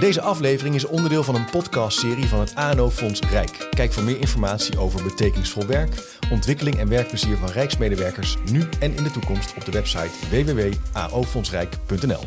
Deze 0.00 0.20
aflevering 0.20 0.74
is 0.74 0.84
onderdeel 0.84 1.22
van 1.22 1.34
een 1.34 1.50
podcastserie 1.50 2.26
van 2.26 2.40
het 2.40 2.54
ANO 2.54 2.90
Fonds 2.90 3.20
Rijk. 3.20 3.68
Kijk 3.70 3.92
voor 3.92 4.02
meer 4.02 4.20
informatie 4.20 4.78
over 4.78 5.02
betekenisvol 5.02 5.66
werk, 5.66 6.18
ontwikkeling 6.30 6.78
en 6.78 6.88
werkplezier 6.88 7.36
van 7.36 7.48
Rijksmedewerkers 7.48 8.36
nu 8.50 8.68
en 8.78 8.96
in 8.96 9.02
de 9.02 9.10
toekomst 9.10 9.54
op 9.56 9.64
de 9.64 9.70
website 9.70 10.10
www.aofondsrijk.nl. 10.30 12.24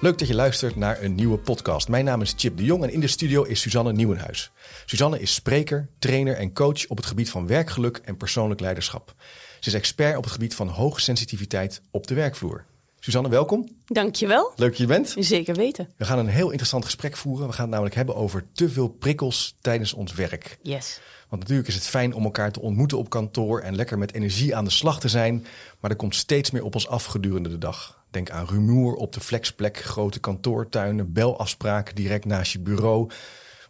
Leuk 0.00 0.18
dat 0.18 0.28
je 0.28 0.34
luistert 0.34 0.76
naar 0.76 1.02
een 1.02 1.14
nieuwe 1.14 1.38
podcast. 1.38 1.88
Mijn 1.88 2.04
naam 2.04 2.20
is 2.20 2.34
Chip 2.36 2.56
de 2.56 2.64
Jong 2.64 2.82
en 2.82 2.92
in 2.92 3.00
de 3.00 3.06
studio 3.06 3.42
is 3.42 3.60
Suzanne 3.60 3.92
Nieuwenhuis. 3.92 4.50
Suzanne 4.86 5.20
is 5.20 5.34
spreker, 5.34 5.88
trainer 5.98 6.36
en 6.36 6.52
coach 6.52 6.86
op 6.88 6.96
het 6.96 7.06
gebied 7.06 7.30
van 7.30 7.46
werkgeluk 7.46 8.00
en 8.04 8.16
persoonlijk 8.16 8.60
leiderschap. 8.60 9.14
Ze 9.60 9.68
is 9.68 9.74
expert 9.74 10.16
op 10.16 10.22
het 10.22 10.32
gebied 10.32 10.54
van 10.54 10.68
hoge 10.68 11.00
sensitiviteit 11.00 11.82
op 11.90 12.06
de 12.06 12.14
werkvloer. 12.14 12.64
Suzanne, 13.00 13.28
welkom. 13.28 13.68
Dankjewel. 13.86 14.52
Leuk 14.56 14.68
dat 14.68 14.78
je 14.78 14.86
bent. 14.86 15.14
Zeker 15.18 15.54
weten. 15.54 15.88
We 15.96 16.04
gaan 16.04 16.18
een 16.18 16.28
heel 16.28 16.48
interessant 16.48 16.84
gesprek 16.84 17.16
voeren. 17.16 17.46
We 17.46 17.52
gaan 17.52 17.62
het 17.62 17.70
namelijk 17.70 17.94
hebben 17.94 18.16
over 18.16 18.44
te 18.52 18.68
veel 18.68 18.88
prikkels 18.88 19.56
tijdens 19.60 19.92
ons 19.92 20.14
werk. 20.14 20.58
Yes. 20.62 21.00
Want 21.28 21.42
natuurlijk 21.42 21.68
is 21.68 21.74
het 21.74 21.86
fijn 21.86 22.14
om 22.14 22.24
elkaar 22.24 22.52
te 22.52 22.60
ontmoeten 22.60 22.98
op 22.98 23.10
kantoor 23.10 23.60
en 23.60 23.76
lekker 23.76 23.98
met 23.98 24.14
energie 24.14 24.56
aan 24.56 24.64
de 24.64 24.70
slag 24.70 25.00
te 25.00 25.08
zijn. 25.08 25.46
Maar 25.80 25.90
er 25.90 25.96
komt 25.96 26.14
steeds 26.14 26.50
meer 26.50 26.64
op 26.64 26.74
ons 26.74 26.88
af 26.88 27.04
gedurende 27.04 27.48
de 27.48 27.58
dag. 27.58 28.02
Denk 28.10 28.30
aan 28.30 28.46
rumoer 28.46 28.94
op 28.94 29.12
de 29.12 29.20
flexplek, 29.20 29.76
grote 29.76 30.20
kantoortuinen, 30.20 31.12
belafspraken 31.12 31.94
direct 31.94 32.24
naast 32.24 32.52
je 32.52 32.60
bureau. 32.60 33.10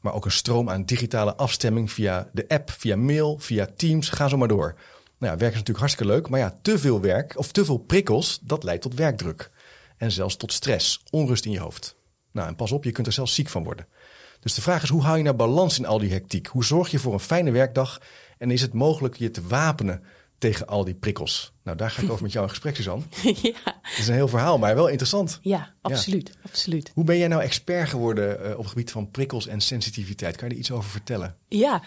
Maar 0.01 0.15
ook 0.15 0.24
een 0.24 0.30
stroom 0.30 0.71
aan 0.71 0.85
digitale 0.85 1.37
afstemming 1.37 1.93
via 1.93 2.29
de 2.33 2.45
app, 2.49 2.71
via 2.71 2.97
mail, 2.97 3.38
via 3.38 3.69
Teams. 3.77 4.09
Ga 4.09 4.29
zo 4.29 4.37
maar 4.37 4.49
door. 4.49 4.74
Nou 5.19 5.33
ja, 5.33 5.39
werk 5.39 5.53
is 5.53 5.59
natuurlijk 5.59 5.79
hartstikke 5.79 6.13
leuk, 6.13 6.29
maar 6.29 6.41
ja, 6.41 6.59
te 6.63 6.79
veel 6.79 7.01
werk 7.01 7.39
of 7.39 7.53
te 7.53 7.65
veel 7.65 7.79
prikkels, 7.79 8.39
dat 8.43 8.63
leidt 8.63 8.83
tot 8.83 8.95
werkdruk. 8.95 9.51
En 9.97 10.13
zelfs 10.13 10.37
tot 10.37 10.53
stress, 10.53 11.03
onrust 11.11 11.45
in 11.45 11.51
je 11.51 11.60
hoofd. 11.60 11.97
Nou, 12.33 12.49
en 12.49 12.57
pas 12.57 12.73
op, 12.73 12.85
je 12.85 12.93
kunt 12.93 13.07
er 13.07 13.13
zelfs 13.13 13.35
ziek 13.35 13.49
van 13.49 13.65
worden. 13.65 13.87
Dus 14.41 14.55
de 14.55 14.63
vraag 14.63 14.83
is, 14.83 14.88
hoe 14.88 15.02
hou 15.02 15.16
je 15.16 15.23
nou 15.23 15.37
balans 15.37 15.79
in 15.79 15.87
al 15.87 15.99
die 15.99 16.13
hectiek? 16.13 16.47
Hoe 16.47 16.65
zorg 16.65 16.91
je 16.91 16.99
voor 16.99 17.13
een 17.13 17.21
fijne 17.21 17.51
werkdag? 17.51 18.01
En 18.38 18.51
is 18.51 18.60
het 18.60 18.73
mogelijk 18.73 19.16
je 19.16 19.30
te 19.30 19.47
wapenen 19.47 20.02
tegen 20.39 20.67
al 20.67 20.85
die 20.85 20.95
prikkels? 20.95 21.53
Nou, 21.63 21.77
daar 21.77 21.91
ga 21.91 22.03
ik 22.03 22.11
over 22.11 22.23
met 22.23 22.33
jou 22.33 22.45
in 22.45 22.51
gesprek, 22.51 22.77
Suzanne. 22.77 23.05
ja. 23.23 23.79
Het 23.83 23.99
is 23.99 24.09
een 24.09 24.15
heel 24.15 24.29
verhaal, 24.29 24.59
maar 24.59 24.75
wel 24.75 24.87
interessant. 24.87 25.39
Ja, 25.43 25.75
absoluut. 25.81 26.31
Ja. 26.35 26.41
absoluut. 26.43 26.91
Hoe 26.95 27.05
ben 27.05 27.19
jij 27.19 27.29
nou 27.29 27.43
expert 27.43 27.89
geworden 27.89 28.41
uh, 28.43 28.51
op 28.51 28.59
het 28.59 28.66
gebied 28.66 28.91
van 28.91 29.11
prikkels 29.11 29.47
en 29.47 29.61
sensitiviteit? 29.61 30.37
Kan 30.37 30.49
je 30.49 30.55
er 30.55 30.61
iets 30.61 30.71
over 30.71 30.91
vertellen? 30.91 31.37
Ja, 31.49 31.83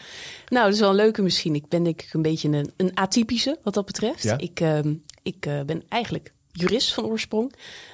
nou, 0.48 0.66
dat 0.66 0.74
is 0.74 0.80
wel 0.80 0.90
een 0.90 0.96
leuke 0.96 1.22
misschien. 1.22 1.56
Ik 1.56 1.68
ben 1.68 1.84
denk 1.84 2.02
ik 2.02 2.14
een 2.14 2.22
beetje 2.22 2.50
een, 2.50 2.72
een 2.78 2.92
atypische 2.96 3.60
wat 3.64 3.74
dat 3.74 3.86
betreft. 3.86 4.24
Ja? 4.24 4.38
Ik, 4.38 4.60
uh, 4.60 4.80
ik 5.24 5.46
uh, 5.46 5.62
ben 5.62 5.84
eigenlijk 5.90 6.34
jurist 6.52 6.94
van 6.94 7.06
oorsprong, 7.06 7.54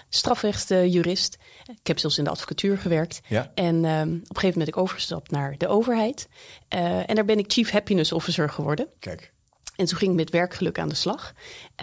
strafrechtjurist. 0.10 1.38
ik 1.68 1.88
heb 1.88 2.00
zelfs 2.00 2.18
in 2.18 2.24
de 2.24 2.30
advocatuur 2.30 2.78
gewerkt. 2.78 3.22
Ja. 3.28 3.52
En 3.56 3.76
um, 3.76 3.82
op 3.82 3.90
een 3.90 4.20
gegeven 4.20 4.30
moment 4.34 4.56
ben 4.56 4.68
ik 4.68 4.78
overgestapt 4.78 5.32
naar 5.32 5.58
de 5.58 5.68
overheid. 5.68 6.28
en 6.68 7.16
daar 7.16 7.26
ben 7.26 7.38
ik 7.38 7.52
Chief 7.52 7.70
Happiness 7.70 8.12
Officer 8.12 8.50
geworden. 8.50 8.88
Kijk. 9.00 9.34
En 9.78 9.86
toen 9.86 9.97
ging 9.97 10.11
ik 10.11 10.17
met 10.17 10.30
werkgeluk 10.30 10.80
aan 10.80 10.89
de 10.89 10.95
slag. 10.95 11.33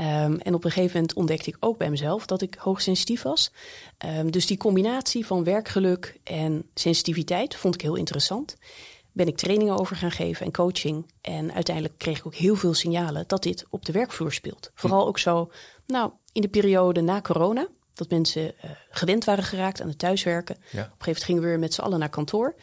Um, 0.01 0.39
en 0.39 0.55
op 0.55 0.65
een 0.65 0.71
gegeven 0.71 0.95
moment 0.95 1.15
ontdekte 1.15 1.51
ik 1.51 1.57
ook 1.61 1.79
bij 1.79 1.91
mezelf 1.91 2.27
dat 2.27 2.43
ik 2.43 2.55
hoogsensitief 2.59 3.23
was. 3.23 3.53
Um, 4.19 4.31
dus 4.31 4.47
die 4.47 4.57
combinatie 4.57 5.27
van 5.27 5.45
werkgeluk 5.45 6.21
en 6.25 6.69
sensitiviteit 6.75 7.57
vond 7.57 7.75
ik 7.75 7.81
heel 7.81 7.95
interessant. 7.95 8.57
Ben 9.13 9.27
ik 9.27 9.37
trainingen 9.37 9.79
over 9.79 9.97
gaan 9.97 10.11
geven 10.11 10.47
en 10.47 10.53
coaching. 10.53 11.07
En 11.21 11.53
uiteindelijk 11.53 11.99
kreeg 11.99 12.19
ik 12.19 12.27
ook 12.27 12.35
heel 12.35 12.57
veel 12.57 12.75
signalen 12.75 13.25
dat 13.27 13.43
dit 13.43 13.67
op 13.71 13.85
de 13.85 13.93
werkvloer 13.93 14.33
speelt. 14.33 14.71
Vooral 14.75 15.07
ook 15.07 15.19
zo, 15.19 15.51
nou, 15.87 16.11
in 16.33 16.43
de 16.43 16.49
periode 16.49 17.01
na 17.01 17.21
corona. 17.21 17.69
Dat 17.95 18.11
mensen 18.11 18.43
uh, 18.43 18.71
gewend 18.91 19.25
waren 19.25 19.45
geraakt 19.45 19.81
aan 19.81 19.89
het 19.89 19.99
thuiswerken. 19.99 20.57
Ja. 20.57 20.63
Op 20.63 20.75
een 20.75 20.83
gegeven 20.83 20.97
moment 21.07 21.25
gingen 21.25 21.43
we 21.43 21.49
weer 21.49 21.59
met 21.59 21.75
z'n 21.75 21.81
allen 21.81 21.99
naar 21.99 22.09
kantoor. 22.09 22.55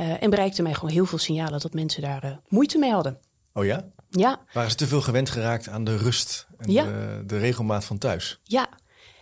Uh, 0.00 0.22
en 0.22 0.30
bereikte 0.30 0.62
mij 0.62 0.74
gewoon 0.74 0.90
heel 0.90 1.06
veel 1.06 1.18
signalen 1.18 1.60
dat 1.60 1.72
mensen 1.72 2.02
daar 2.02 2.24
uh, 2.24 2.36
moeite 2.48 2.78
mee 2.78 2.92
hadden. 2.92 3.18
Oh 3.52 3.64
ja? 3.64 3.88
Ja. 4.20 4.40
Waren 4.52 4.70
ze 4.70 4.76
te 4.76 4.86
veel 4.86 5.00
gewend 5.00 5.30
geraakt 5.30 5.68
aan 5.68 5.84
de 5.84 5.96
rust 5.96 6.46
en 6.58 6.70
Ja. 6.72 6.84
de, 6.84 7.22
de 7.26 7.38
regelmaat 7.38 7.84
van 7.84 7.98
thuis? 7.98 8.40
Ja, 8.42 8.68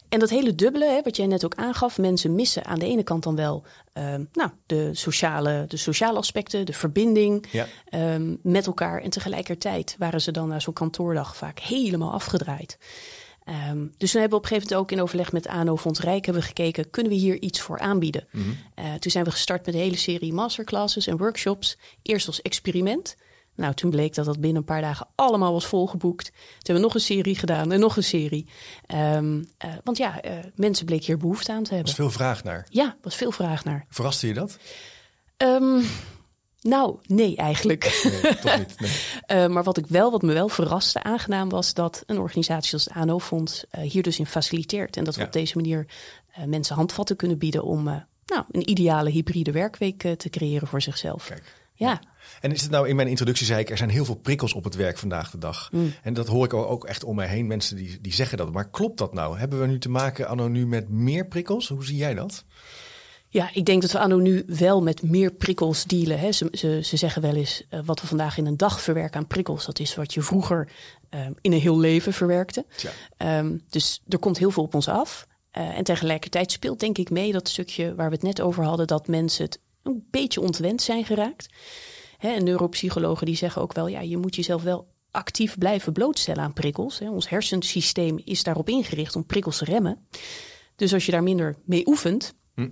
en 0.09 0.19
dat 0.19 0.31
hele 0.31 0.55
dubbele, 0.55 0.84
hè, 0.84 1.03
wat 1.03 1.17
jij 1.17 1.27
net 1.27 1.45
ook 1.45 1.55
aangaf, 1.55 1.99
mensen 1.99 2.34
missen 2.34 2.65
aan 2.65 2.78
de 2.78 2.87
ene 2.87 3.03
kant 3.03 3.23
dan 3.23 3.37
wel 3.37 3.65
um, 3.95 4.29
nou, 4.33 4.50
de, 4.67 4.91
sociale, 4.93 5.65
de 5.69 5.77
sociale 5.77 6.19
aspecten, 6.19 6.67
de 6.67 6.73
verbinding 6.73 7.47
Ja. 7.50 7.67
um, 8.15 8.39
met 8.43 8.67
elkaar. 8.67 9.00
En 9.03 9.11
tegelijkertijd 9.11 9.97
waren 9.99 10.21
ze 10.21 10.31
dan 10.31 10.49
na 10.49 10.61
zo'n 10.61 10.73
kantoordag 10.75 11.37
vaak 11.37 11.59
helemaal 11.59 12.12
afgedraaid. 12.12 12.79
Um, 13.71 13.93
dus 13.97 14.11
toen 14.11 14.21
hebben 14.21 14.39
we 14.39 14.45
op 14.45 14.50
een 14.50 14.56
gegeven 14.56 14.69
moment 14.69 14.75
ook 14.75 14.91
in 14.99 15.03
overleg 15.03 15.33
met 15.33 15.47
ANO 15.47 15.77
Fonds 15.77 16.00
Rijk 16.00 16.25
hebben 16.25 16.43
we 16.43 16.49
gekeken, 16.49 16.91
kunnen 16.91 17.12
we 17.12 17.19
hier 17.19 17.41
iets 17.41 17.61
voor 17.61 17.79
aanbieden? 17.79 18.27
Mhm. 18.33 18.45
Uh, 18.79 18.95
toen 18.95 19.11
zijn 19.11 19.25
we 19.25 19.31
gestart 19.31 19.67
met 19.67 19.75
een 19.75 19.81
hele 19.81 19.97
serie 19.97 20.33
masterclasses 20.33 21.06
en 21.06 21.17
workshops. 21.17 21.79
Eerst 22.03 22.27
als 22.27 22.43
experiment. 22.43 23.17
Nou, 23.60 23.75
toen 23.75 23.91
bleek 23.91 24.15
dat 24.15 24.25
dat 24.25 24.41
binnen 24.41 24.59
een 24.59 24.65
paar 24.65 24.81
dagen 24.81 25.06
allemaal 25.15 25.53
was 25.53 25.66
volgeboekt. 25.66 26.25
Toen 26.25 26.34
hebben 26.56 26.75
we 26.75 26.81
nog 26.81 26.94
een 26.94 27.00
serie 27.00 27.34
gedaan 27.34 27.72
en 27.72 27.81
nog 27.81 27.97
een 27.97 28.03
serie. 28.03 28.47
Um, 28.94 29.37
uh, 29.65 29.71
want 29.84 29.97
ja, 29.97 30.25
uh, 30.25 30.32
mensen 30.54 30.87
bleken 30.87 31.06
hier 31.06 31.16
behoefte 31.16 31.53
aan 31.53 31.62
te 31.62 31.69
Er 31.70 31.75
hebben. 31.76 31.97
was 31.97 32.04
veel 32.04 32.10
vraag 32.10 32.44
naar. 32.44 32.66
Ja, 32.70 32.97
was 33.03 33.15
veel 33.16 33.31
vraag 33.32 33.65
naar. 33.65 33.87
Verraste 33.88 34.26
je 34.26 34.34
dat? 34.34 34.59
Um, 35.37 35.82
nou, 36.60 36.99
nee 37.06 37.37
eigenlijk. 37.37 38.10
Nee, 38.22 38.37
toch 38.37 38.59
niet. 38.59 38.81
Nee. 39.28 39.43
Uh, 39.44 39.49
maar 39.54 39.62
wat 39.65 39.76
ik 39.76 39.87
wel, 39.87 40.10
wat 40.10 40.22
me 40.22 40.32
wel 40.32 40.49
verraste, 40.49 41.03
aangenaam 41.03 41.49
was 41.49 41.75
dat 41.75 42.03
een 42.06 42.19
organisatie 42.19 42.72
als 42.72 42.84
het 42.84 42.94
ANO-fonds 42.94 43.65
hier 43.81 44.03
dus 44.03 44.19
in 44.19 44.26
faciliteert. 44.26 44.97
En 44.97 45.04
dat 45.04 45.15
we 45.15 45.20
Ja. 45.20 45.26
op 45.26 45.32
deze 45.32 45.56
manier 45.56 45.87
mensen 46.47 46.76
handvatten 46.76 47.16
kunnen 47.16 47.38
bieden 47.38 47.62
om 47.65 47.82
nou, 47.84 48.44
een 48.50 48.70
ideale 48.70 49.10
hybride 49.10 49.53
werkweek 49.53 49.99
te 50.16 50.28
creëren 50.31 50.69
voor 50.69 50.82
zichzelf. 50.82 51.26
Kijk. 51.26 51.54
Ja. 51.75 52.00
En 52.41 52.53
is 52.53 52.63
het 52.63 52.71
nou 52.71 52.89
in 52.89 52.97
mijn 52.97 53.09
introductie 53.09 53.47
zei 53.47 53.61
ik, 53.61 53.71
er 53.71 53.77
zijn 53.77 53.91
heel 53.91 54.05
veel 54.05 54.15
prikkels 54.15 54.53
op 54.53 54.65
het 54.65 54.75
werk 54.75 54.99
vandaag 54.99 55.31
de 55.31 55.39
dag. 55.39 55.69
Mm. 55.73 55.93
En 56.03 56.15
dat 56.15 56.27
hoor 56.27 56.45
ik 56.45 56.55
ook 56.55 56.85
echt 56.85 57.05
om 57.05 57.17
mij 57.17 57.29
heen, 57.29 57.47
mensen 57.47 57.77
die, 57.77 57.99
die 58.01 58.15
zeggen 58.15 58.39
dat. 58.39 58.53
Maar 58.53 58.71
klopt 58.71 58.99
dat 58.99 59.15
nou? 59.15 59.39
Hebben 59.39 59.61
we 59.61 59.67
nu 59.67 59.79
te 59.79 59.89
maken 59.89 60.29
anno 60.29 60.49
nu 60.49 60.67
met 60.67 60.89
meer 60.89 61.27
prikkels? 61.27 61.69
Hoe 61.69 61.85
zie 61.85 61.97
jij 61.97 62.15
dat? 62.15 62.45
Ja, 63.33 63.51
ik 63.53 63.65
denk 63.65 63.83
dat 63.83 63.93
we 63.93 63.99
anno 63.99 64.19
nu 64.19 64.45
wel 64.47 64.83
met 64.83 65.03
meer 65.03 65.33
prikkels 65.33 65.85
dealen. 65.85 66.19
Hè. 66.19 66.33
Ze, 66.33 66.49
ze, 66.53 66.81
ze 66.83 66.97
zeggen 66.97 67.23
wel 67.23 67.35
eens, 67.35 67.63
uh, 67.71 67.81
wat 67.85 68.01
we 68.01 68.07
vandaag 68.07 68.39
in 68.39 68.47
een 68.47 68.57
dag 68.57 68.81
verwerken 68.81 69.21
aan 69.21 69.27
prikkels, 69.27 69.67
dat 69.67 69.79
is 69.79 69.95
wat 69.95 70.15
je 70.15 70.23
vroeger 70.23 70.69
uh, 71.11 71.21
in 71.41 71.53
een 71.53 71.61
heel 71.61 71.79
leven 71.79 72.12
verwerkte. 72.12 72.65
Um, 73.19 73.62
dus 73.69 74.03
er 74.09 74.19
komt 74.19 74.39
heel 74.39 74.51
veel 74.51 74.62
op 74.62 74.75
ons 74.75 74.89
af. 74.89 75.27
Uh, 75.59 75.79
en 75.79 75.85
tegelijkertijd 75.85 76.53
speelt 76.53 76.81
denk 76.81 76.99
ik 76.99 77.11
mee 77.11 77.33
dat 77.33 77.49
stukje 77.49 77.95
waar 77.95 78.09
we 78.09 78.15
het 78.15 78.25
net 78.25 78.41
over 78.41 78.65
hadden, 78.65 78.87
dat 78.87 79.09
mensen 79.09 79.45
het 79.45 79.59
een 79.83 80.07
beetje 80.11 80.41
ontwend 80.41 80.83
zijn 80.83 81.05
geraakt. 81.05 81.49
Hè, 82.20 82.28
en 82.28 82.44
neuropsychologen 82.44 83.26
die 83.26 83.36
zeggen 83.36 83.62
ook 83.62 83.72
wel, 83.72 83.86
ja, 83.86 84.00
je 84.00 84.16
moet 84.16 84.34
jezelf 84.36 84.62
wel 84.62 84.88
actief 85.10 85.58
blijven 85.58 85.92
blootstellen 85.92 86.42
aan 86.42 86.53
prikkels. 86.53 86.98
Hè. 86.98 87.10
Ons 87.10 87.28
hersensysteem 87.28 88.19
is 88.25 88.42
daarop 88.42 88.69
ingericht 88.69 89.16
om 89.16 89.26
prikkels 89.26 89.58
te 89.58 89.64
remmen. 89.64 90.06
Dus 90.76 90.92
als 90.92 91.06
je 91.06 91.12
daar 91.12 91.22
minder 91.22 91.56
mee 91.64 91.86
oefent, 91.86 92.34
Hm. 92.54 92.69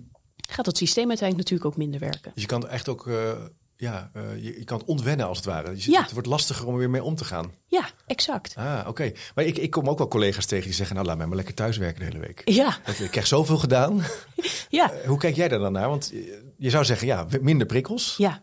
gaat 0.49 0.67
het 0.67 0.77
systeem 0.77 1.09
uiteindelijk 1.09 1.49
natuurlijk 1.51 1.71
ook 1.77 1.83
minder 1.85 2.01
werken. 2.01 2.31
Dus 2.35 2.43
je 2.43 2.49
kan 2.49 2.61
het 2.61 2.71
echt 2.71 2.89
ook, 2.89 3.07
uh, 3.07 3.33
ja, 3.77 4.11
uh, 4.17 4.23
je, 4.45 4.59
je, 4.59 4.65
kan 4.65 4.79
het 4.79 4.87
ontwennen 4.87 5.27
als 5.27 5.37
het 5.37 5.47
ware. 5.47 5.75
Dus 5.75 5.85
Ja. 5.85 6.03
Het 6.03 6.13
wordt 6.13 6.27
lastiger 6.29 6.67
om 6.67 6.73
er 6.73 6.79
weer 6.79 6.91
mee 6.91 7.03
om 7.03 7.15
te 7.15 7.25
gaan. 7.25 7.53
Ja, 7.67 7.91
exact. 8.07 8.55
Ah, 8.57 8.85
oké. 8.89 9.13
Maar 9.35 9.45
ik, 9.45 9.57
ik 9.59 9.71
kom 9.71 9.89
ook 9.89 9.99
wel 9.99 10.09
collega's 10.09 10.47
tegen 10.47 10.65
die 10.65 10.75
zeggen, 10.75 10.95
nou 10.97 11.07
laat 11.09 11.17
mij 11.17 11.27
maar 11.27 11.37
lekker 11.37 11.55
thuiswerken 11.55 12.01
de 12.01 12.05
hele 12.07 12.19
week. 12.27 12.43
Ja, 12.45 12.77
Dat- 12.85 12.99
Ik 12.99 13.11
krijg 13.11 13.27
zoveel 13.27 13.59
gedaan. 13.59 14.03
ja, 14.69 14.93
Uh, 14.95 15.07
Hoe 15.07 15.19
kijk 15.19 15.37
jij 15.37 15.49
daar 15.49 15.59
dan 15.59 15.73
naar? 15.73 15.89
Want 15.89 16.09
je- 16.13 16.53
je 16.57 16.71
zou 16.71 16.85
zeggen, 16.85 17.07
ja, 17.07 17.27
minder 17.41 17.67
prikkels. 17.67 18.15
ja. 18.17 18.43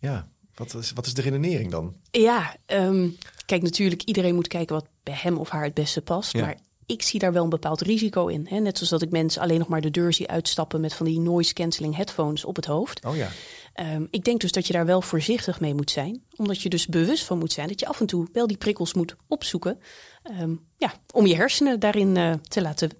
Ja. 0.00 0.28
Wat 0.58 0.74
is, 0.74 0.92
wat 0.92 1.06
is 1.06 1.14
de 1.14 1.22
redenering 1.22 1.70
dan? 1.70 1.94
Ja, 2.10 2.56
um, 2.66 3.16
kijk, 3.46 3.62
natuurlijk, 3.62 4.02
iedereen 4.02 4.34
moet 4.34 4.48
kijken 4.48 4.74
wat 4.74 4.86
bij 5.02 5.18
hem 5.20 5.36
of 5.36 5.48
haar 5.48 5.64
het 5.64 5.74
beste 5.74 6.02
past. 6.02 6.32
Ja. 6.32 6.40
Maar 6.40 6.58
ik 6.86 7.02
zie 7.02 7.20
daar 7.20 7.32
wel 7.32 7.44
een 7.44 7.48
bepaald 7.48 7.80
risico 7.80 8.26
in. 8.26 8.46
Hè? 8.48 8.58
Net 8.58 8.76
zoals 8.76 8.90
dat 8.90 9.02
ik 9.02 9.10
mensen 9.10 9.42
alleen 9.42 9.58
nog 9.58 9.68
maar 9.68 9.80
de 9.80 9.90
deur 9.90 10.12
zie 10.12 10.28
uitstappen 10.28 10.80
met 10.80 10.94
van 10.94 11.06
die 11.06 11.20
noise 11.20 11.52
cancelling 11.52 11.96
headphones 11.96 12.44
op 12.44 12.56
het 12.56 12.64
hoofd. 12.64 13.04
Oh 13.04 13.16
ja. 13.16 13.30
Um, 13.94 14.08
ik 14.10 14.24
denk 14.24 14.40
dus 14.40 14.52
dat 14.52 14.66
je 14.66 14.72
daar 14.72 14.86
wel 14.86 15.02
voorzichtig 15.02 15.60
mee 15.60 15.74
moet 15.74 15.90
zijn. 15.90 16.22
Omdat 16.36 16.62
je 16.62 16.68
dus 16.68 16.86
bewust 16.86 17.24
van 17.24 17.38
moet 17.38 17.52
zijn 17.52 17.68
dat 17.68 17.80
je 17.80 17.86
af 17.86 18.00
en 18.00 18.06
toe 18.06 18.28
wel 18.32 18.46
die 18.46 18.56
prikkels 18.56 18.94
moet 18.94 19.16
opzoeken. 19.26 19.80
Um, 20.40 20.66
ja, 20.76 20.92
om 21.12 21.26
je 21.26 21.36
hersenen 21.36 21.80
daarin 21.80 22.16
uh, 22.16 22.32
te 22.32 22.62
laten 22.62 22.90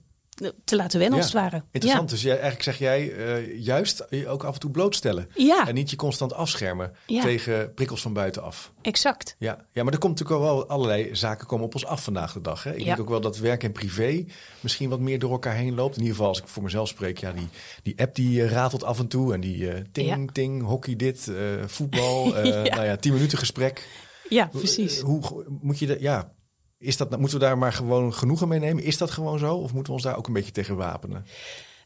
te 0.65 0.77
laten 0.77 0.99
wennen, 0.99 1.19
Ja, 1.19 1.25
als 1.25 1.33
het 1.33 1.43
ware. 1.43 1.63
Interessant. 1.71 2.11
Dus 2.11 2.23
jij, 2.23 2.33
eigenlijk 2.33 2.63
zeg 2.63 2.79
jij 2.79 3.13
uh, 3.13 3.59
juist 3.65 4.07
je 4.11 4.29
ook 4.29 4.45
af 4.45 4.55
en 4.55 4.61
toe 4.61 4.71
blootstellen. 4.71 5.29
Ja. 5.35 5.69
En 5.69 5.75
niet 5.75 5.91
je 5.91 5.97
constant 5.97 6.33
afschermen 6.33 6.93
tegen 7.07 7.75
prikkels 7.75 8.03
van 8.03 8.13
buitenaf. 8.13 8.73
Exact. 8.83 9.37
Ja. 9.39 9.65
ja, 9.73 9.83
maar 9.85 9.93
er 9.93 9.99
komt 9.99 10.19
natuurlijk 10.19 10.41
wel 10.41 10.69
allerlei 10.69 11.15
zaken 11.17 11.47
komen 11.47 11.67
op 11.67 11.75
ons 11.75 11.87
af 11.87 12.05
vandaag 12.05 12.33
de 12.33 12.41
dag. 12.41 12.63
Hè? 12.63 12.75
Ik 12.75 12.85
denk 12.85 13.01
ook 13.01 13.09
wel 13.09 13.21
dat 13.21 13.39
werk 13.39 13.65
en 13.65 13.73
privé 13.73 14.25
misschien 14.61 14.89
wat 14.89 15.01
meer 15.01 15.19
door 15.19 15.31
elkaar 15.31 15.55
heen 15.55 15.75
loopt. 15.75 15.95
In 15.95 16.01
ieder 16.01 16.17
geval 16.17 16.31
als 16.31 16.41
ik 16.41 16.49
voor 16.49 16.63
mezelf 16.63 16.89
spreek. 16.89 17.19
Ja, 17.19 17.33
die, 17.33 17.49
die 17.83 18.01
app 18.01 18.15
die 18.15 18.41
uh, 18.41 18.51
ratelt 18.51 18.85
af 18.85 18.99
en 18.99 19.09
toe. 19.09 19.35
En 19.35 19.41
die 19.41 19.59
uh, 19.59 19.75
ting, 19.93 20.33
ting, 20.33 20.63
hockey 20.63 20.97
dit, 20.97 21.31
voetbal. 21.67 22.27
Ja. 22.49 22.75
Nou 22.75 22.85
ja, 22.85 22.97
tien 22.97 23.13
minuten 23.13 23.39
gesprek. 23.39 23.89
Ja, 24.29 24.47
precies. 24.47 25.01
Hoe, 25.01 25.27
hoe 25.27 25.45
moet 25.61 25.79
je 25.79 25.87
dat... 25.87 26.01
Ja, 26.01 26.33
is 26.79 26.97
dat, 26.97 27.19
moeten 27.19 27.39
we 27.39 27.45
daar 27.45 27.59
maar 27.59 27.73
gewoon 27.73 28.15
genoegen 28.15 28.49
mee 28.49 28.59
nemen? 28.59 28.83
Is 28.85 28.99
dat 28.99 29.11
gewoon 29.11 29.39
zo? 29.39 29.55
Of 29.55 29.73
moeten 29.73 29.87
we 29.93 29.99
ons 29.99 30.03
daar 30.03 30.17
ook 30.17 30.27
een 30.27 30.33
beetje 30.33 30.53
tegen 30.53 30.77
wapenen? 30.77 31.25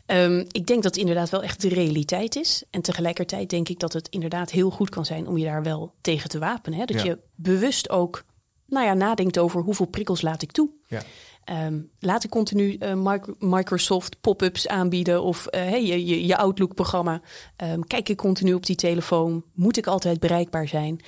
Ehm, 0.06 0.38
ik 0.50 0.66
denk 0.66 0.82
dat 0.82 0.84
het 0.92 0.96
inderdaad 0.96 1.30
wel 1.30 1.42
echt 1.42 1.60
de 1.60 1.68
realiteit 1.68 2.36
is. 2.36 2.64
En 2.70 2.82
tegelijkertijd 2.82 3.50
denk 3.50 3.68
ik 3.68 3.78
dat 3.78 3.92
het 3.92 4.08
inderdaad 4.08 4.50
heel 4.50 4.70
goed 4.70 4.88
kan 4.90 5.04
zijn 5.04 5.26
om 5.26 5.38
je 5.38 5.44
daar 5.44 5.62
wel 5.62 5.94
tegen 6.00 6.30
te 6.30 6.38
wapenen. 6.38 6.78
Hè? 6.78 6.84
Dat 6.84 6.96
Ja. 6.96 7.04
je 7.04 7.18
bewust 7.34 7.90
ook 7.90 8.24
nou 8.66 8.86
ja, 8.86 8.94
nadenkt 8.94 9.38
over 9.38 9.60
hoeveel 9.62 9.86
prikkels 9.86 10.22
laat 10.22 10.42
ik 10.42 10.52
toe. 10.52 10.70
Ja. 10.86 11.02
Ehm, 11.44 11.80
laat 11.98 12.24
ik 12.24 12.30
continu 12.30 12.74
eh, 12.76 12.94
Mic- 12.94 13.34
Microsoft 13.38 14.20
pop-ups 14.20 14.68
aanbieden 14.68 15.22
of 15.22 15.46
eh, 15.46 15.60
hey, 15.60 15.84
je, 15.86 16.06
je, 16.06 16.26
je 16.26 16.36
Outlook-programma. 16.36 17.20
Ehm, 17.56 17.80
kijk 17.80 18.08
ik 18.08 18.16
continu 18.16 18.54
op 18.54 18.66
die 18.66 18.76
telefoon? 18.76 19.44
Moet 19.54 19.76
ik 19.76 19.86
altijd 19.86 20.20
bereikbaar 20.20 20.68
zijn? 20.68 21.00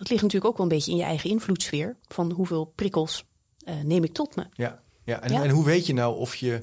Ja. 0.00 0.06
Dat 0.06 0.08
ligt 0.10 0.22
natuurlijk 0.22 0.50
ook 0.50 0.56
wel 0.56 0.66
een 0.66 0.72
beetje 0.76 0.90
in 0.90 0.96
je 0.96 1.02
eigen 1.02 1.30
invloedssfeer. 1.30 1.96
Van 2.08 2.30
hoeveel 2.32 2.64
prikkels 2.64 3.24
eh, 3.64 3.74
neem 3.84 4.04
ik 4.04 4.12
tot 4.12 4.36
me? 4.36 4.46
Ja, 4.52 4.80
ja. 5.04 5.20
En, 5.20 5.32
Ja. 5.32 5.42
en 5.42 5.50
hoe 5.50 5.64
weet 5.64 5.86
je 5.86 5.92
nou 5.94 6.16
of 6.16 6.34
je 6.34 6.62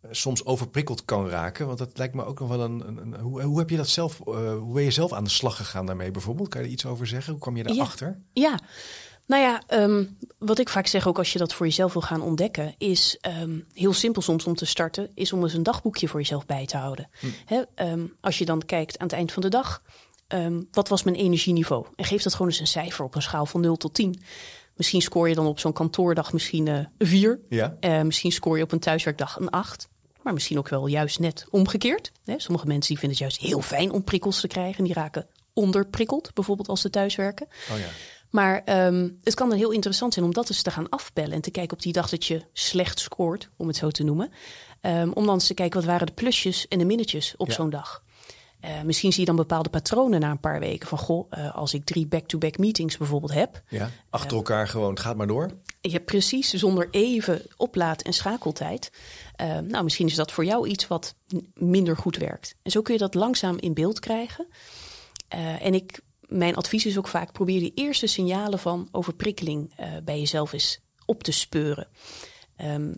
eh, 0.00 0.10
soms 0.10 0.44
overprikkeld 0.44 1.04
kan 1.04 1.28
raken? 1.28 1.66
Want 1.66 1.78
dat 1.78 1.98
lijkt 1.98 2.14
me 2.14 2.24
ook 2.24 2.40
nog 2.40 2.48
wel 2.48 2.60
een. 2.60 2.88
een, 2.88 2.96
een- 2.96 3.20
hoe, 3.20 3.42
hoe 3.42 3.58
heb 3.58 3.70
je 3.70 3.76
dat 3.76 3.88
zelf? 3.88 4.20
eh, 4.20 4.52
hoe 4.58 4.74
ben 4.74 4.82
je 4.82 4.90
zelf 4.90 5.12
aan 5.12 5.24
de 5.24 5.30
slag 5.30 5.56
gegaan 5.56 5.86
daarmee 5.86 6.10
bijvoorbeeld? 6.10 6.48
Kan 6.48 6.60
je 6.60 6.66
er 6.66 6.72
iets 6.72 6.86
over 6.86 7.06
zeggen? 7.06 7.32
Hoe 7.32 7.42
kwam 7.42 7.56
je 7.56 7.62
daarachter? 7.62 8.20
Ja, 8.32 8.58
nou 9.26 9.42
ja, 9.42 9.62
ehm, 9.66 10.04
wat 10.38 10.58
ik 10.58 10.68
vaak 10.68 10.86
zeg 10.86 11.06
ook 11.06 11.18
als 11.18 11.32
je 11.32 11.38
dat 11.38 11.54
voor 11.54 11.66
jezelf 11.66 11.92
wil 11.92 12.02
gaan 12.02 12.20
ontdekken, 12.22 12.74
is 12.78 13.18
ehm, 13.20 13.58
heel 13.72 13.92
simpel 13.92 14.22
soms 14.22 14.44
om 14.44 14.54
te 14.54 14.64
starten, 14.66 15.10
is 15.14 15.32
om 15.32 15.42
eens 15.42 15.52
een 15.54 15.62
dagboekje 15.62 16.08
voor 16.08 16.20
jezelf 16.20 16.46
bij 16.46 16.66
te 16.66 16.76
houden. 16.76 17.08
Hè, 17.44 17.62
ehm, 17.74 18.06
als 18.20 18.38
je 18.38 18.44
dan 18.44 18.62
kijkt 18.66 18.98
aan 18.98 19.06
het 19.06 19.16
eind 19.16 19.32
van 19.32 19.42
de 19.42 19.48
dag, 19.48 19.82
ehm, 20.32 20.62
wat 20.70 20.88
was 20.88 21.02
mijn 21.02 21.16
energieniveau? 21.16 21.86
En 21.96 22.04
geef 22.04 22.22
dat 22.22 22.32
gewoon 22.32 22.48
eens 22.48 22.60
een 22.60 22.66
cijfer 22.66 23.04
op 23.04 23.14
een 23.14 23.22
schaal 23.22 23.46
van 23.46 23.60
0 23.60 23.76
tot 23.76 23.94
10. 23.94 24.22
Misschien 24.76 25.02
scoor 25.02 25.28
je 25.28 25.34
dan 25.34 25.46
op 25.46 25.58
zo'n 25.58 25.72
kantoordag 25.72 26.32
misschien 26.32 26.68
eh, 26.68 26.74
een 26.98 27.06
4. 27.06 27.40
Ja. 27.48 27.76
Eh, 27.80 28.00
misschien 28.02 28.32
scoor 28.32 28.56
je 28.56 28.62
op 28.62 28.72
een 28.72 28.78
thuiswerkdag 28.78 29.38
een 29.38 29.50
8. 29.50 29.88
Maar 30.22 30.32
misschien 30.32 30.58
ook 30.58 30.68
wel 30.68 30.86
juist 30.86 31.18
net 31.18 31.46
omgekeerd. 31.50 32.12
Hè? 32.24 32.34
Sommige 32.38 32.66
mensen 32.66 32.88
die 32.88 32.98
vinden 32.98 33.18
het 33.18 33.28
juist 33.28 33.50
heel 33.50 33.60
fijn 33.62 33.90
om 33.92 34.04
prikkels 34.04 34.40
te 34.40 34.46
krijgen. 34.46 34.78
En 34.78 34.84
die 34.84 34.94
raken 34.94 35.26
onderprikkeld, 35.52 36.34
bijvoorbeeld 36.34 36.68
als 36.68 36.80
ze 36.80 36.90
thuiswerken. 36.90 37.46
Oh 37.70 37.78
ja. 37.78 37.84
Maar 38.30 38.62
ehm, 38.64 39.08
het 39.22 39.34
kan 39.34 39.48
dan 39.48 39.58
heel 39.58 39.70
interessant 39.70 40.12
zijn 40.14 40.24
om 40.24 40.32
dat 40.32 40.48
eens 40.48 40.62
te 40.62 40.70
gaan 40.70 40.88
afbellen. 40.88 41.32
En 41.32 41.40
te 41.40 41.50
kijken 41.50 41.76
op 41.76 41.82
die 41.82 41.92
dag 41.92 42.08
dat 42.08 42.24
je 42.26 42.42
slecht 42.52 43.00
scoort, 43.00 43.48
om 43.56 43.66
het 43.66 43.76
zo 43.76 43.90
te 43.90 44.02
noemen. 44.02 44.32
Ehm, 44.80 45.10
om 45.10 45.24
dan 45.24 45.34
eens 45.34 45.46
te 45.46 45.54
kijken 45.54 45.80
wat 45.80 45.88
waren 45.88 46.06
de 46.06 46.12
plusjes 46.12 46.68
en 46.68 46.78
de 46.78 46.84
minnetjes 46.84 47.34
op 47.36 47.48
Ja. 47.48 47.54
zo'n 47.54 47.70
dag. 47.70 48.02
Eh, 48.62 48.82
misschien 48.82 49.10
zie 49.12 49.20
je 49.20 49.26
dan 49.26 49.36
bepaalde 49.36 49.68
patronen 49.68 50.20
na 50.20 50.30
een 50.30 50.40
paar 50.40 50.60
weken. 50.60 50.88
Van 50.88 50.98
goh, 50.98 51.26
eh, 51.30 51.54
als 51.54 51.74
ik 51.74 51.84
drie 51.84 52.06
back-to-back 52.06 52.58
meetings 52.58 52.96
bijvoorbeeld 52.96 53.32
heb. 53.34 53.62
ja. 53.68 53.90
Achter 54.10 54.36
elkaar 54.36 54.68
gewoon. 54.68 54.90
Het 54.90 55.00
gaat 55.00 55.16
maar 55.16 55.26
door. 55.26 55.50
Je 55.80 55.90
hebt 55.90 56.04
precies 56.04 56.50
zonder 56.52 56.88
even 56.90 57.42
oplaad- 57.56 58.02
en 58.02 58.12
schakeltijd. 58.12 58.90
Eh, 59.36 59.58
nou, 59.58 59.84
misschien 59.84 60.06
is 60.06 60.14
dat 60.14 60.32
voor 60.32 60.44
jou 60.44 60.68
iets 60.68 60.86
wat 60.86 61.14
minder 61.54 61.96
goed 61.96 62.16
werkt. 62.16 62.54
En 62.62 62.70
zo 62.70 62.82
kun 62.82 62.92
je 62.94 63.00
dat 63.00 63.14
langzaam 63.14 63.58
in 63.58 63.74
beeld 63.74 64.00
krijgen. 64.00 64.46
Eh, 65.28 65.64
en 65.64 65.74
ik, 65.74 66.00
mijn 66.20 66.56
advies 66.56 66.86
is 66.86 66.98
ook 66.98 67.08
vaak: 67.08 67.32
probeer 67.32 67.58
die 67.60 67.72
eerste 67.74 68.06
signalen 68.06 68.58
van 68.58 68.88
overprikkeling 68.90 69.72
eh, 69.76 69.88
bij 70.04 70.18
jezelf 70.18 70.52
eens 70.52 70.80
op 71.04 71.22
te 71.22 71.32
speuren. 71.32 71.88
Ehm, 72.56 72.94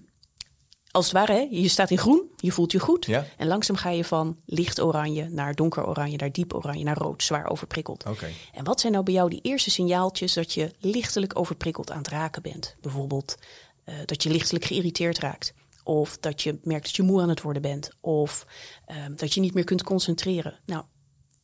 als 0.95 1.05
het 1.05 1.15
ware, 1.15 1.33
hè, 1.33 1.47
je 1.51 1.69
staat 1.69 1.91
in 1.91 1.99
groen, 1.99 2.23
je 2.37 2.53
voelt 2.53 2.73
je 2.73 2.79
goed. 2.79 3.07
Ja. 3.07 3.27
En 3.37 3.47
langzaam 3.47 3.77
ga 3.77 3.91
je 3.91 4.05
van 4.05 4.37
licht 4.47 4.81
oranje 4.81 5.29
naar 5.29 5.55
donker 5.55 5.87
oranje, 5.87 6.17
naar 6.17 6.33
diep 6.33 6.55
oranje, 6.55 6.85
naar 6.85 6.97
rood, 6.97 7.23
zwaar 7.23 7.51
overprikkeld. 7.51 8.05
Oké. 8.07 8.29
En 8.53 8.65
wat 8.65 8.81
zijn 8.81 8.93
nou 8.93 9.05
bij 9.05 9.15
jou 9.15 9.31
die 9.31 9.41
eerste 9.43 9.71
signaaltjes 9.71 10.33
dat 10.33 10.53
je 10.53 10.71
lichtelijk 10.79 11.39
overprikkeld 11.39 11.91
aan 11.91 11.99
het 11.99 12.09
raken 12.09 12.43
bent? 12.43 12.77
Bijvoorbeeld 12.81 13.37
eh, 13.85 13.95
dat 14.05 14.23
je 14.23 14.31
lichtelijk 14.31 14.65
geïrriteerd 14.65 15.19
raakt. 15.19 15.55
Of 15.85 16.19
dat 16.19 16.43
je 16.43 16.59
merkt 16.63 16.85
dat 16.85 16.97
je 16.97 17.03
moe 17.03 17.21
aan 17.21 17.29
het 17.29 17.43
worden 17.43 17.63
bent. 17.63 17.91
Of 18.01 18.47
ehm, 18.87 19.15
dat 19.17 19.35
je 19.35 19.41
niet 19.41 19.55
meer 19.55 19.65
kunt 19.65 19.83
concentreren. 19.83 20.61
Nou, 20.67 20.85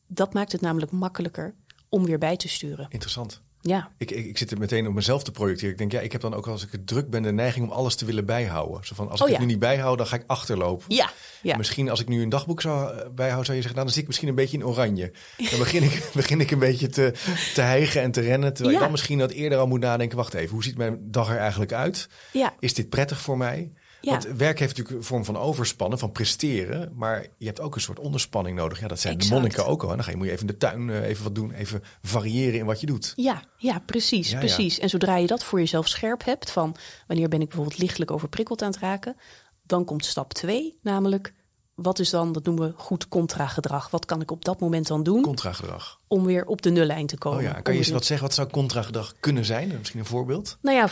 dat 0.07 0.33
maakt 0.33 0.51
het 0.51 0.61
namelijk 0.61 0.91
makkelijker 0.91 1.55
om 1.89 2.05
weer 2.05 2.19
bij 2.19 2.37
te 2.37 2.47
sturen. 2.47 2.87
Interessant. 2.89 3.41
Ja, 3.63 3.91
Ik, 3.97 4.11
ik, 4.11 4.25
ik 4.25 4.37
zit 4.37 4.51
er 4.51 4.57
meteen 4.57 4.87
op 4.87 4.93
mezelf 4.93 5.23
te 5.23 5.31
projecteren. 5.31 5.71
Ik 5.71 5.77
denk, 5.77 5.91
ja, 5.91 5.99
ik 5.99 6.11
heb 6.11 6.21
dan 6.21 6.33
ook 6.33 6.47
als 6.47 6.63
ik 6.63 6.71
het 6.71 6.87
druk 6.87 7.09
ben 7.09 7.23
de 7.23 7.31
neiging 7.31 7.65
om 7.65 7.71
alles 7.71 7.95
te 7.95 8.05
willen 8.05 8.25
bijhouden. 8.25 8.85
Zo 8.85 8.95
van, 8.95 9.09
als 9.09 9.19
ik 9.19 9.25
Oh 9.25 9.31
het 9.31 9.39
nu 9.41 9.45
niet 9.45 9.59
bijhoud, 9.59 9.97
dan 9.97 10.07
ga 10.07 10.15
ik 10.15 10.23
achterlopen. 10.27 10.85
ja, 10.95 11.09
ja. 11.41 11.57
Misschien 11.57 11.89
als 11.89 11.99
ik 11.99 12.07
nu 12.07 12.21
een 12.21 12.29
dagboek 12.29 12.61
zou 12.61 12.91
eh, 12.91 12.97
bijhouden, 13.15 13.45
zou 13.45 13.57
je 13.57 13.63
zeggen, 13.63 13.73
nou, 13.73 13.75
dan 13.85 13.89
zit 13.89 14.01
ik 14.01 14.07
misschien 14.07 14.27
een 14.27 14.35
beetje 14.35 14.57
in 14.57 14.65
oranje. 14.65 15.11
Dan 15.49 15.59
begin 15.59 15.83
ik, 15.83 16.09
begin 16.13 16.39
ik 16.41 16.51
een 16.51 16.59
beetje 16.59 16.87
te, 16.89 17.13
te 17.53 17.61
hijgen 17.61 18.01
en 18.01 18.11
te 18.11 18.21
rennen. 18.21 18.53
Terwijl 18.53 18.69
Ja. 18.69 18.77
je 18.77 18.83
dan 18.83 18.91
misschien 18.91 19.17
dat 19.17 19.31
eerder 19.31 19.57
al 19.57 19.67
moet 19.67 19.79
nadenken, 19.79 20.17
wacht 20.17 20.33
even, 20.33 20.53
hoe 20.53 20.63
ziet 20.63 20.77
mijn 20.77 20.97
dag 21.01 21.29
er 21.29 21.37
eigenlijk 21.37 21.73
uit? 21.73 22.07
ja. 22.33 22.53
Is 22.59 22.73
dit 22.73 22.89
prettig 22.89 23.21
voor 23.21 23.37
mij? 23.37 23.71
Ja. 24.01 24.11
Want 24.11 24.23
werk 24.23 24.59
heeft 24.59 24.77
natuurlijk 24.77 24.97
een 24.97 25.07
vorm 25.07 25.25
van 25.25 25.37
overspannen, 25.37 25.99
van 25.99 26.11
presteren. 26.11 26.91
Maar 26.95 27.27
je 27.37 27.45
hebt 27.45 27.59
ook 27.59 27.75
een 27.75 27.81
soort 27.81 27.99
onderspanning 27.99 28.57
nodig. 28.57 28.79
Ja, 28.79 28.87
dat 28.87 28.99
zijn 28.99 29.13
Exact. 29.13 29.33
de 29.33 29.39
monniken 29.39 29.65
ook 29.65 29.83
al. 29.83 29.89
En 29.89 29.95
dan 29.95 30.03
ga 30.05 30.11
je, 30.11 30.17
moet 30.17 30.25
je 30.25 30.31
even 30.31 30.47
in 30.47 30.53
de 30.53 30.57
tuin 30.57 30.89
eh, 30.89 31.07
even 31.07 31.23
wat 31.23 31.35
doen. 31.35 31.51
Even 31.51 31.83
variëren 32.01 32.59
in 32.59 32.65
wat 32.65 32.79
je 32.79 32.85
doet. 32.85 33.13
Ja, 33.15 33.43
ja, 33.57 33.79
precies, 33.85 34.27
Ja, 34.29 34.33
ja. 34.33 34.39
precies. 34.45 34.79
En 34.79 34.89
zodra 34.89 35.17
je 35.17 35.27
dat 35.27 35.43
voor 35.43 35.59
jezelf 35.59 35.87
scherp 35.87 36.25
hebt, 36.25 36.51
van 36.51 36.75
wanneer 37.07 37.29
ben 37.29 37.41
ik 37.41 37.47
bijvoorbeeld 37.47 37.77
lichtelijk 37.77 38.11
overprikkeld 38.11 38.61
aan 38.61 38.71
het 38.71 38.79
raken, 38.79 39.15
dan 39.63 39.85
komt 39.85 40.05
stap 40.05 40.33
twee, 40.33 40.77
namelijk 40.81 41.33
wat 41.75 41.99
is 41.99 42.09
dan, 42.09 42.31
dat 42.31 42.43
noemen 42.45 42.67
we 42.67 42.73
goed 42.77 43.07
contragedrag. 43.07 43.89
Wat 43.89 44.05
kan 44.05 44.21
ik 44.21 44.31
op 44.31 44.45
dat 44.45 44.59
moment 44.59 44.87
dan 44.87 45.03
doen 45.03 45.21
Contragedrag. 45.21 45.99
om 46.07 46.25
weer 46.25 46.45
op 46.45 46.61
de 46.61 46.69
nullijn 46.69 47.07
te 47.07 47.17
komen? 47.17 47.39
Oh 47.39 47.43
ja, 47.45 47.61
kan 47.61 47.73
je 47.73 47.79
eens 47.79 47.89
wat 47.89 48.05
zeggen? 48.05 48.27
Wat 48.27 48.35
zou 48.35 48.49
contragedrag 48.49 49.13
kunnen 49.19 49.45
zijn? 49.45 49.77
Misschien 49.77 49.99
een 49.99 50.05
voorbeeld? 50.05 50.57
Nou 50.61 50.77
ja, 50.77 50.89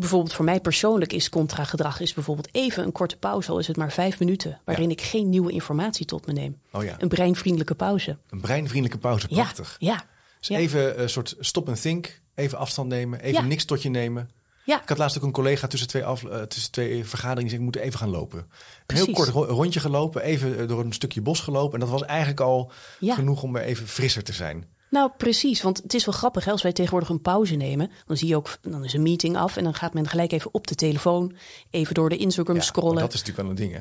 bijvoorbeeld 0.00 0.32
voor 0.34 0.44
mij 0.44 0.60
persoonlijk 0.60 1.12
is 1.12 1.28
contragedrag 1.28 2.00
is 2.00 2.14
bijvoorbeeld 2.14 2.48
even 2.52 2.84
een 2.84 2.92
korte 2.92 3.16
pauze, 3.16 3.50
al 3.50 3.58
is 3.58 3.66
het 3.66 3.76
maar 3.76 3.92
vijf 3.92 4.18
minuten, 4.18 4.60
waarin 4.64 4.90
ik 4.90 5.00
geen 5.00 5.28
nieuwe 5.28 5.52
informatie 5.52 6.06
tot 6.06 6.26
me 6.26 6.32
neem. 6.32 6.60
Oh 6.72 6.84
ja, 6.84 6.96
Een 6.98 7.08
breinvriendelijke 7.08 7.74
pauze. 7.74 8.18
een 8.30 8.40
breinvriendelijke 8.40 8.98
pauze. 8.98 9.28
Prachtig. 9.28 9.76
Ja, 9.78 9.92
ja, 9.92 10.04
Dus 10.38 10.48
Ja. 10.48 10.56
even 10.58 11.02
een 11.02 11.08
soort 11.10 11.34
stop 11.38 11.68
and 11.68 11.80
think. 11.80 12.20
Even 12.34 12.58
afstand 12.58 12.88
nemen. 12.88 13.20
Even 13.20 13.48
niks 13.48 13.64
tot 13.64 13.82
je 13.82 13.88
nemen. 13.90 14.30
ja. 14.64 14.82
Ik 14.82 14.88
had 14.88 14.98
laatst 14.98 15.16
ook 15.18 15.22
een 15.22 15.32
collega 15.32 15.66
tussen 15.66 15.88
twee, 15.88 16.04
af, 16.04 16.24
eh, 16.24 16.42
tussen 16.42 16.70
twee 16.70 17.04
vergaderingen. 17.04 17.48
Die 17.50 17.58
zei, 17.58 17.60
ik 17.68 17.74
moet 17.74 17.76
even 17.86 17.98
gaan 17.98 18.08
lopen. 18.10 18.46
Een 18.86 18.96
heel 18.96 19.12
kort 19.12 19.28
ro- 19.28 19.44
rondje 19.44 19.80
gelopen. 19.80 20.22
Even 20.22 20.58
eh, 20.58 20.68
door 20.68 20.80
een 20.80 20.92
stukje 20.92 21.20
bos 21.22 21.40
gelopen. 21.40 21.74
En 21.74 21.80
dat 21.80 21.88
was 21.88 22.02
eigenlijk 22.04 22.40
al 22.40 22.72
genoeg 23.00 23.42
om 23.42 23.52
weer 23.52 23.62
even 23.62 23.86
frisser 23.86 24.22
te 24.24 24.32
zijn. 24.32 24.64
Nou, 24.90 25.10
precies. 25.16 25.62
Want 25.62 25.82
het 25.82 25.94
is 25.94 26.04
wel 26.04 26.14
grappig. 26.14 26.44
Hè? 26.44 26.50
Als 26.50 26.62
wij 26.62 26.72
tegenwoordig 26.72 27.08
een 27.08 27.20
pauze 27.20 27.54
nemen, 27.54 27.90
dan 28.06 28.16
zie 28.16 28.28
je 28.28 28.36
ook, 28.36 28.56
dan 28.62 28.84
is 28.84 28.92
een 28.92 29.02
meeting 29.02 29.36
af 29.36 29.56
en 29.56 29.64
dan 29.64 29.74
gaat 29.74 29.94
men 29.94 30.08
gelijk 30.08 30.32
even 30.32 30.54
op 30.54 30.66
de 30.66 30.74
telefoon, 30.74 31.36
even 31.70 31.94
door 31.94 32.08
de 32.08 32.16
Instagram 32.16 32.56
Ja, 32.56 32.62
scrollen. 32.62 33.00
dat 33.00 33.12
is 33.14 33.20
natuurlijk 33.22 33.38
wel 33.38 33.50
een 33.50 33.70
ding, 33.70 33.72
hè? 33.74 33.80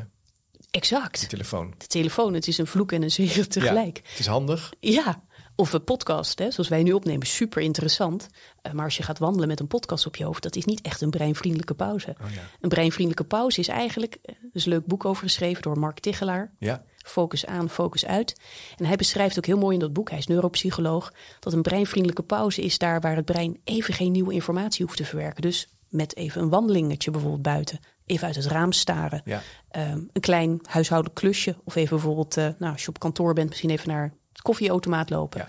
Exact. 0.71 1.19
Die 1.19 1.30
telefoon. 1.30 1.73
De 1.78 1.87
telefoon, 1.87 2.33
het 2.33 2.47
is 2.47 2.57
een 2.57 2.68
vloek 2.68 2.92
en 2.92 3.01
een 3.01 3.11
zegen 3.11 3.49
tegelijk. 3.49 3.97
Ja, 4.04 4.09
het 4.09 4.19
is 4.19 4.25
handig. 4.28 4.73
Ja. 4.80 5.23
Of 5.59 5.73
een 5.73 5.83
podcast, 5.83 6.39
hè, 6.39 6.51
zoals 6.51 6.69
wij 6.69 6.83
nu 6.83 6.92
opnemen, 6.92 7.28
super 7.28 7.61
interessant. 7.61 8.28
Eh, 8.61 8.71
maar 8.71 8.85
als 8.85 8.97
je 8.97 9.04
gaat 9.04 9.19
wandelen 9.19 9.47
met 9.47 9.59
een 9.59 9.68
podcast 9.68 10.06
op 10.06 10.16
je 10.16 10.23
hoofd, 10.23 10.44
dat 10.44 10.56
is 10.56 10.66
niet 10.66 10.81
echt 10.81 11.01
een 11.01 11.09
breinvriendelijke 11.09 11.73
pauze. 11.73 12.16
Oh 12.21 12.31
ja. 12.33 12.42
Een 12.61 12.69
breinvriendelijke 12.69 13.23
pauze 13.23 13.59
is 13.59 13.68
eigenlijk, 13.68 14.18
eh, 14.21 14.35
er 14.35 14.49
is 14.54 14.66
een 14.66 14.71
leuk 14.71 14.85
boek 14.85 15.06
over 15.06 15.23
geschreven 15.23 15.61
door 15.61 15.80
Mark 15.80 15.99
Tichelaar. 15.99 16.51
Ja, 16.59 16.83
Focus 16.97 17.45
aan, 17.45 17.69
focus 17.69 18.06
uit. 18.06 18.35
En 18.78 18.85
hij 18.85 18.95
beschrijft 18.95 19.37
ook 19.37 19.45
heel 19.45 19.57
mooi 19.57 19.73
in 19.73 19.80
dat 19.80 19.94
boek, 19.94 20.09
hij 20.09 20.18
is 20.18 20.28
neuropsycholoog, 20.28 21.13
dat 21.39 21.54
een 21.54 21.61
breinvriendelijke 21.61 22.23
pauze 22.23 22.61
is 22.61 22.78
daar 22.78 23.01
waar 23.01 23.16
het 23.16 23.25
brein 23.25 23.59
even 23.63 23.94
geen 23.94 24.11
nieuwe 24.11 24.33
informatie 24.33 24.85
hoeft 24.85 24.97
te 24.97 25.06
verwerken. 25.06 25.42
Dus 25.42 25.68
met 25.89 26.16
even 26.16 26.42
een 26.42 26.49
wandelingetje 26.49 27.11
bijvoorbeeld 27.11 27.42
buiten, 27.42 27.80
even 28.06 28.28
uit 28.28 28.35
het 28.35 28.45
raam 28.45 28.71
staren, 28.71 29.21
ja. 29.25 29.42
Ehm, 29.69 29.99
een 30.13 30.21
klein 30.21 30.59
huishoudelijk 30.63 31.19
klusje 31.19 31.56
of 31.63 31.75
even 31.75 31.95
bijvoorbeeld, 31.95 32.37
eh, 32.37 32.47
nou, 32.57 32.71
als 32.71 32.81
je 32.81 32.89
op 32.89 32.99
kantoor 32.99 33.33
bent, 33.33 33.49
misschien 33.49 33.69
even 33.69 33.89
naar 33.89 34.13
koffieautomaat 34.41 35.09
lopen. 35.09 35.39
Ja. 35.39 35.47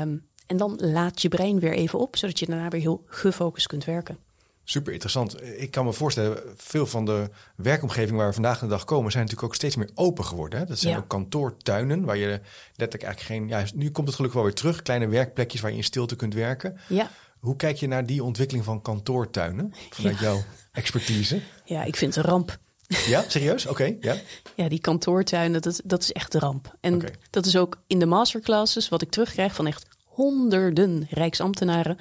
Ehm, 0.00 0.16
en 0.46 0.56
dan 0.56 0.78
laat 0.82 1.22
je 1.22 1.28
brein 1.28 1.60
weer 1.60 1.72
even 1.72 1.98
op, 1.98 2.16
zodat 2.16 2.38
je 2.38 2.46
daarna 2.46 2.68
weer 2.68 2.80
heel 2.80 3.02
gefocust 3.06 3.66
kunt 3.66 3.84
werken. 3.84 4.18
Super 4.64 4.92
interessant. 4.92 5.42
Ik 5.60 5.70
kan 5.70 5.84
me 5.84 5.92
voorstellen, 5.92 6.42
veel 6.56 6.86
van 6.86 7.04
de 7.04 7.30
werkomgevingen 7.56 8.16
waar 8.16 8.26
we 8.28 8.32
vandaag 8.34 8.58
de 8.60 8.66
dag 8.66 8.84
komen, 8.84 9.10
zijn 9.12 9.24
natuurlijk 9.24 9.50
ook 9.52 9.56
steeds 9.58 9.76
meer 9.76 9.90
open 9.94 10.24
geworden. 10.24 10.58
Hè? 10.58 10.64
Dat 10.66 10.78
zijn 10.78 10.92
Ja. 10.94 10.98
ook 10.98 11.08
kantoortuinen, 11.08 12.04
waar 12.04 12.16
je 12.16 12.40
letterlijk 12.76 13.02
eigenlijk 13.02 13.20
geen. 13.20 13.48
Ja, 13.48 13.64
nu 13.74 13.90
komt 13.90 14.06
het 14.06 14.16
gelukkig 14.16 14.40
wel 14.40 14.48
weer 14.48 14.58
terug. 14.58 14.82
Kleine 14.82 15.08
werkplekjes 15.08 15.60
waar 15.60 15.70
je 15.70 15.76
in 15.76 15.84
stilte 15.84 16.16
kunt 16.16 16.34
werken. 16.34 16.76
Ja, 16.88 17.10
Hoe 17.38 17.56
kijk 17.56 17.76
je 17.76 17.86
naar 17.86 18.06
die 18.06 18.24
ontwikkeling 18.24 18.64
van 18.64 18.82
kantoortuinen 18.82 19.72
vanuit 19.90 20.18
jouw 20.18 20.42
expertise? 20.72 21.40
ja 21.64 21.82
ik 21.84 21.96
vind 21.96 22.14
het 22.14 22.24
een 22.24 22.30
ramp. 22.30 22.58
Ja, 23.06 23.24
serieus? 23.28 23.66
Oké, 23.66 23.96
ja. 24.00 24.16
Ja, 24.54 24.68
die 24.68 24.80
kantoortuinen, 24.80 25.62
dat, 25.62 25.80
dat 25.84 26.02
is 26.02 26.12
echt 26.12 26.32
de 26.32 26.38
ramp. 26.38 26.74
En 26.80 27.02
dat 27.30 27.46
is 27.46 27.56
ook 27.56 27.78
in 27.86 27.98
de 27.98 28.06
masterclasses, 28.06 28.88
wat 28.88 29.02
ik 29.02 29.10
terugkrijg 29.10 29.54
van 29.54 29.66
echt 29.66 29.86
honderden 30.04 31.06
rijksambtenaren, 31.10 31.98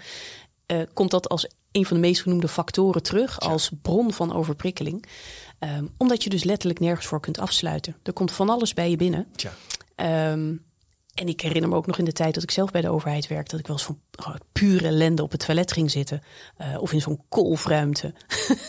eh, 0.65 0.81
komt 0.93 1.11
dat 1.11 1.29
als 1.29 1.47
een 1.71 1.85
van 1.85 1.95
de 2.01 2.07
meest 2.07 2.21
genoemde 2.21 2.47
factoren 2.47 3.03
terug 3.03 3.39
als 3.39 3.69
bron 3.81 4.13
van 4.13 4.33
overprikkeling. 4.33 5.05
Ehm, 5.59 5.85
omdat 5.97 6.23
je 6.23 6.29
dus 6.29 6.43
letterlijk 6.43 6.79
nergens 6.79 7.05
voor 7.07 7.19
kunt 7.19 7.39
afsluiten. 7.39 7.95
Er 8.03 8.13
komt 8.13 8.31
van 8.31 8.49
alles 8.49 8.73
bij 8.73 8.89
je 8.89 8.97
binnen. 8.97 9.27
Tja, 9.35 9.51
Ehm, 9.95 10.55
en 11.13 11.27
ik 11.27 11.41
herinner 11.41 11.69
me 11.69 11.75
ook 11.75 11.85
nog 11.87 11.97
in 11.97 12.05
de 12.05 12.11
tijd 12.11 12.33
dat 12.33 12.43
ik 12.43 12.51
zelf 12.51 12.71
bij 12.71 12.81
de 12.81 12.89
overheid 12.89 13.27
werkte, 13.27 13.51
dat 13.51 13.59
ik 13.59 13.67
wel 13.67 13.75
eens 13.75 13.85
van 13.85 13.99
oh, 14.25 14.35
pure 14.51 14.87
ellende 14.87 15.23
op 15.23 15.31
het 15.31 15.45
toilet 15.45 15.71
ging 15.71 15.91
zitten. 15.91 16.21
eh, 16.57 16.81
of 16.81 16.93
in 16.93 17.01
zo'n 17.01 17.21
kolfruimte. 17.29 18.13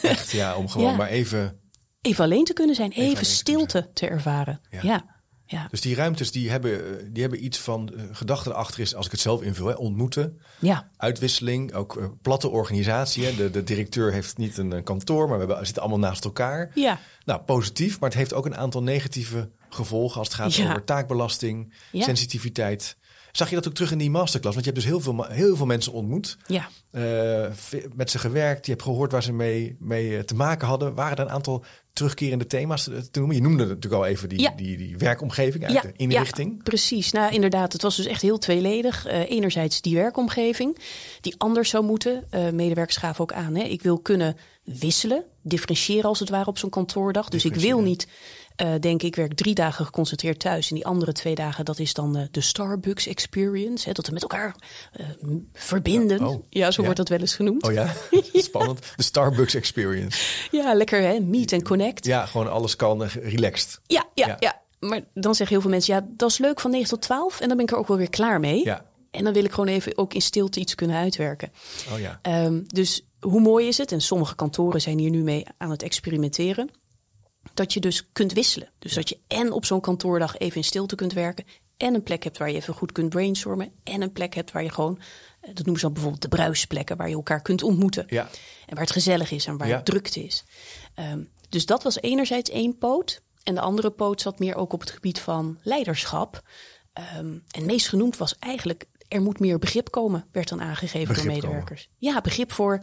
echt 0.02 0.30
ja, 0.30 0.56
om 0.56 0.68
gewoon 0.68 0.90
Ja. 0.90 0.96
maar 0.96 1.08
even 1.08 1.59
even 2.02 2.24
alleen 2.24 2.44
te 2.44 2.52
kunnen 2.52 2.74
zijn, 2.74 2.90
even, 2.92 3.26
stilte 3.26 3.90
te, 3.94 4.06
ervaren. 4.08 4.60
Ja. 4.70 4.80
Ja. 4.82 5.04
ja. 5.44 5.66
Dus 5.70 5.80
die 5.80 5.94
ruimtes 5.94 6.30
die 6.32 6.50
hebben, 6.50 6.72
eh, 6.98 7.04
die 7.12 7.22
hebben 7.22 7.44
iets 7.44 7.58
van 7.58 7.90
uh, 7.94 8.02
gedachte 8.12 8.50
erachter 8.50 8.80
is, 8.80 8.94
als 8.94 9.06
ik 9.06 9.12
het 9.12 9.20
zelf 9.20 9.42
invul, 9.42 9.66
hè, 9.66 9.74
ontmoeten, 9.74 10.40
Ja. 10.58 10.90
uitwisseling, 10.96 11.72
ook 11.74 11.96
uh, 11.96 12.04
platte 12.22 12.48
organisatie. 12.48 13.24
Hè. 13.24 13.34
De, 13.34 13.50
de 13.50 13.64
directeur 13.64 14.12
heeft 14.12 14.36
niet 14.38 14.58
een, 14.58 14.70
een 14.72 14.82
kantoor, 14.84 15.22
maar 15.28 15.32
we, 15.32 15.38
hebben, 15.38 15.58
we 15.58 15.64
zitten 15.64 15.82
allemaal 15.82 16.08
naast 16.08 16.24
elkaar. 16.24 16.70
Ja. 16.74 16.98
Nou, 17.24 17.40
positief, 17.40 18.00
maar 18.00 18.08
het 18.08 18.18
heeft 18.18 18.34
ook 18.34 18.46
een 18.46 18.56
aantal 18.56 18.82
negatieve 18.82 19.50
gevolgen 19.68 20.18
als 20.18 20.26
het 20.28 20.36
gaat 20.36 20.54
Ja. 20.54 20.68
over 20.68 20.84
taakbelasting, 20.84 21.74
sensitiviteit. 21.92 22.96
Zag 23.32 23.48
je 23.48 23.54
dat 23.54 23.68
ook 23.68 23.74
terug 23.74 23.92
in 23.92 23.98
die 23.98 24.10
masterclass? 24.10 24.54
Want 24.54 24.66
je 24.66 24.72
hebt 24.72 24.84
dus 24.84 24.92
heel 24.92 25.00
veel, 25.00 25.24
heel 25.24 25.56
veel 25.56 25.66
mensen 25.66 25.92
ontmoet, 25.92 26.36
Ja. 26.46 26.68
eh, 26.90 27.46
met 27.94 28.10
ze 28.10 28.18
gewerkt, 28.18 28.66
je 28.66 28.72
hebt 28.72 28.84
gehoord 28.84 29.12
waar 29.12 29.22
ze 29.22 29.32
mee, 29.32 29.76
mee 29.78 30.16
eh, 30.16 30.22
te 30.22 30.34
maken 30.34 30.66
hadden. 30.68 30.94
Waren 30.94 31.16
er 31.16 31.24
een 31.24 31.30
aantal 31.30 31.64
terugkerende 32.00 32.46
thema's 32.46 32.84
te 32.84 33.18
noemen? 33.18 33.36
Je 33.36 33.42
noemde 33.42 33.66
natuurlijk 33.66 33.94
al 33.94 34.06
even 34.06 34.28
die, 34.28 34.40
Ja. 34.40 34.52
die, 34.56 34.76
die 34.76 34.96
werkomgeving, 34.98 35.64
eigenlijk 35.64 35.98
de 35.98 36.02
inrichting. 36.04 36.52
Ja, 36.56 36.62
precies. 36.62 37.12
Nou, 37.12 37.32
inderdaad, 37.32 37.72
het 37.72 37.82
was 37.82 37.96
dus 37.96 38.06
echt 38.06 38.22
heel 38.22 38.38
tweeledig. 38.38 39.06
Eh, 39.06 39.30
enerzijds 39.30 39.80
die 39.80 39.94
werkomgeving, 39.94 40.78
die 41.20 41.34
anders 41.38 41.70
zou 41.70 41.84
moeten. 41.84 42.24
Eh, 42.30 42.50
medewerkers 42.50 42.96
gaven 42.96 43.20
ook 43.22 43.32
aan, 43.32 43.54
hè, 43.54 43.62
ik 43.62 43.82
wil 43.82 43.98
kunnen 43.98 44.36
wisselen, 44.64 45.24
differentiëren 45.42 46.08
als 46.08 46.18
het 46.18 46.28
ware 46.28 46.46
op 46.46 46.58
zo'n 46.58 46.70
kantoordag. 46.70 47.28
Dus 47.28 47.44
ik 47.44 47.54
wil 47.54 47.80
niet, 47.80 48.06
eh 48.60 48.74
denk 48.80 49.02
ik, 49.02 49.16
werk 49.16 49.34
drie 49.34 49.54
dagen 49.54 49.84
geconcentreerd 49.84 50.38
thuis. 50.38 50.68
En 50.68 50.74
die 50.74 50.86
andere 50.86 51.12
twee 51.12 51.34
dagen, 51.34 51.64
dat 51.64 51.78
is 51.78 51.94
dan 51.94 52.16
eh, 52.16 52.22
de 52.30 52.40
Starbucks 52.40 53.06
experience. 53.06 53.88
Hè, 53.88 53.92
dat 53.92 54.06
we 54.06 54.12
met 54.12 54.22
elkaar 54.22 54.54
eh, 54.92 55.06
verbinden. 55.52 56.26
Oh, 56.26 56.44
ja, 56.48 56.70
zo 56.70 56.76
ja. 56.80 56.82
wordt 56.82 56.96
dat 56.96 57.08
wel 57.08 57.18
eens 57.18 57.34
genoemd. 57.34 57.62
Oh 57.62 57.72
ja, 57.80 57.94
spannend. 58.32 58.92
De 58.96 59.02
Starbucks 59.02 59.54
experience. 59.54 60.20
Ja, 60.50 60.74
lekker 60.74 61.00
hè, 61.00 61.20
meet 61.20 61.52
and 61.52 61.62
connect. 61.62 62.04
Ja, 62.04 62.26
gewoon 62.26 62.50
alles 62.50 62.76
kan, 62.76 63.02
relaxed. 63.02 63.80
Ja, 63.86 64.04
ja, 64.14 64.26
Ja. 64.26 64.36
ja, 64.38 64.60
Maar 64.88 65.00
dan 65.14 65.34
zeggen 65.34 65.54
heel 65.54 65.60
veel 65.60 65.70
mensen, 65.70 65.94
ja, 65.94 66.06
dat 66.16 66.30
is 66.30 66.38
leuk 66.38 66.60
van 66.60 66.70
9 66.70 66.88
tot 66.88 67.02
12. 67.02 67.40
En 67.40 67.48
dan 67.48 67.56
ben 67.56 67.66
ik 67.66 67.72
er 67.72 67.78
ook 67.78 67.88
wel 67.88 67.96
weer 67.96 68.10
klaar 68.10 68.40
mee. 68.40 68.64
Ja. 68.64 68.84
En 69.10 69.24
dan 69.24 69.32
wil 69.32 69.44
ik 69.44 69.50
gewoon 69.50 69.68
even 69.68 69.98
ook 69.98 70.14
in 70.14 70.22
stilte 70.22 70.60
iets 70.60 70.74
kunnen 70.74 70.96
uitwerken. 70.96 71.52
Oh 71.92 72.00
ja. 72.00 72.18
Ehm, 72.22 72.60
dus 72.66 73.04
hoe 73.20 73.40
mooi 73.40 73.68
is 73.68 73.78
het? 73.78 73.92
En 73.92 74.00
sommige 74.00 74.34
kantoren 74.34 74.80
zijn 74.80 74.98
hier 74.98 75.10
nu 75.10 75.22
mee 75.22 75.46
aan 75.58 75.70
het 75.70 75.82
experimenteren. 75.82 76.70
Dat 77.60 77.72
je 77.72 77.80
dus 77.80 78.08
kunt 78.12 78.32
wisselen. 78.32 78.70
Dus 78.78 78.94
dat 78.94 79.08
je 79.08 79.18
en 79.26 79.52
op 79.52 79.64
zo'n 79.64 79.80
kantoordag 79.80 80.36
even 80.38 80.56
in 80.56 80.64
stilte 80.64 80.94
kunt 80.94 81.12
werken. 81.12 81.44
En 81.76 81.94
een 81.94 82.02
plek 82.02 82.24
hebt 82.24 82.38
waar 82.38 82.50
je 82.50 82.56
even 82.56 82.74
goed 82.74 82.92
kunt 82.92 83.08
brainstormen. 83.08 83.72
En 83.84 84.02
een 84.02 84.12
plek 84.12 84.34
hebt 84.34 84.52
waar 84.52 84.62
je 84.62 84.70
gewoon, 84.70 84.98
eh, 85.40 85.46
dat 85.46 85.56
noemen 85.56 85.74
ze 85.74 85.80
dan 85.80 85.92
bijvoorbeeld 85.92 86.22
de 86.22 86.28
bruisplekken, 86.28 86.96
waar 86.96 87.08
je 87.08 87.14
elkaar 87.14 87.42
kunt 87.42 87.62
ontmoeten. 87.62 88.04
Ja. 88.08 88.28
En 88.66 88.74
waar 88.74 88.84
het 88.84 88.92
gezellig 88.92 89.30
is 89.30 89.46
en 89.46 89.56
waar 89.56 89.68
Ja. 89.68 89.76
het 89.76 89.84
drukte 89.84 90.24
is. 90.24 90.44
Ehm, 90.94 91.22
dus 91.48 91.66
dat 91.66 91.82
was 91.82 92.00
enerzijds 92.00 92.50
één 92.50 92.78
poot. 92.78 93.22
En 93.42 93.54
de 93.54 93.60
andere 93.60 93.90
poot 93.90 94.20
zat 94.20 94.38
meer 94.38 94.54
ook 94.54 94.72
op 94.72 94.80
het 94.80 94.90
gebied 94.90 95.20
van 95.20 95.58
leiderschap. 95.62 96.42
Ehm, 96.92 97.38
en 97.50 97.66
meest 97.66 97.88
genoemd 97.88 98.16
was 98.16 98.38
eigenlijk, 98.38 98.84
er 99.08 99.22
moet 99.22 99.38
meer 99.40 99.58
begrip 99.58 99.90
komen, 99.90 100.26
werd 100.32 100.48
dan 100.48 100.60
aangegeven 100.62 101.08
Begrip 101.08 101.24
door 101.24 101.32
komen. 101.34 101.42
medewerkers. 101.48 101.88
Ja, 101.98 102.20
begrip 102.20 102.52
voor 102.52 102.80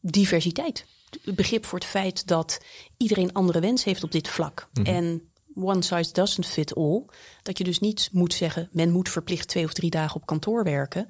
diversiteit. 0.00 0.84
Begrip 1.24 1.66
voor 1.66 1.78
het 1.78 1.88
feit 1.88 2.26
dat 2.26 2.60
iedereen 2.96 3.32
andere 3.32 3.60
wens 3.60 3.84
heeft 3.84 4.04
op 4.04 4.12
dit 4.12 4.28
vlak. 4.28 4.68
Mhm. 4.72 4.86
En 4.86 5.30
one 5.54 5.82
size 5.82 6.12
doesn't 6.12 6.46
fit 6.46 6.74
all. 6.74 7.02
Dat 7.42 7.58
je 7.58 7.64
dus 7.64 7.78
niet 7.78 8.08
moet 8.12 8.34
zeggen, 8.34 8.68
men 8.72 8.90
moet 8.90 9.08
verplicht 9.08 9.48
twee 9.48 9.64
of 9.64 9.72
drie 9.72 9.90
dagen 9.90 10.16
op 10.16 10.26
kantoor 10.26 10.64
werken. 10.64 11.08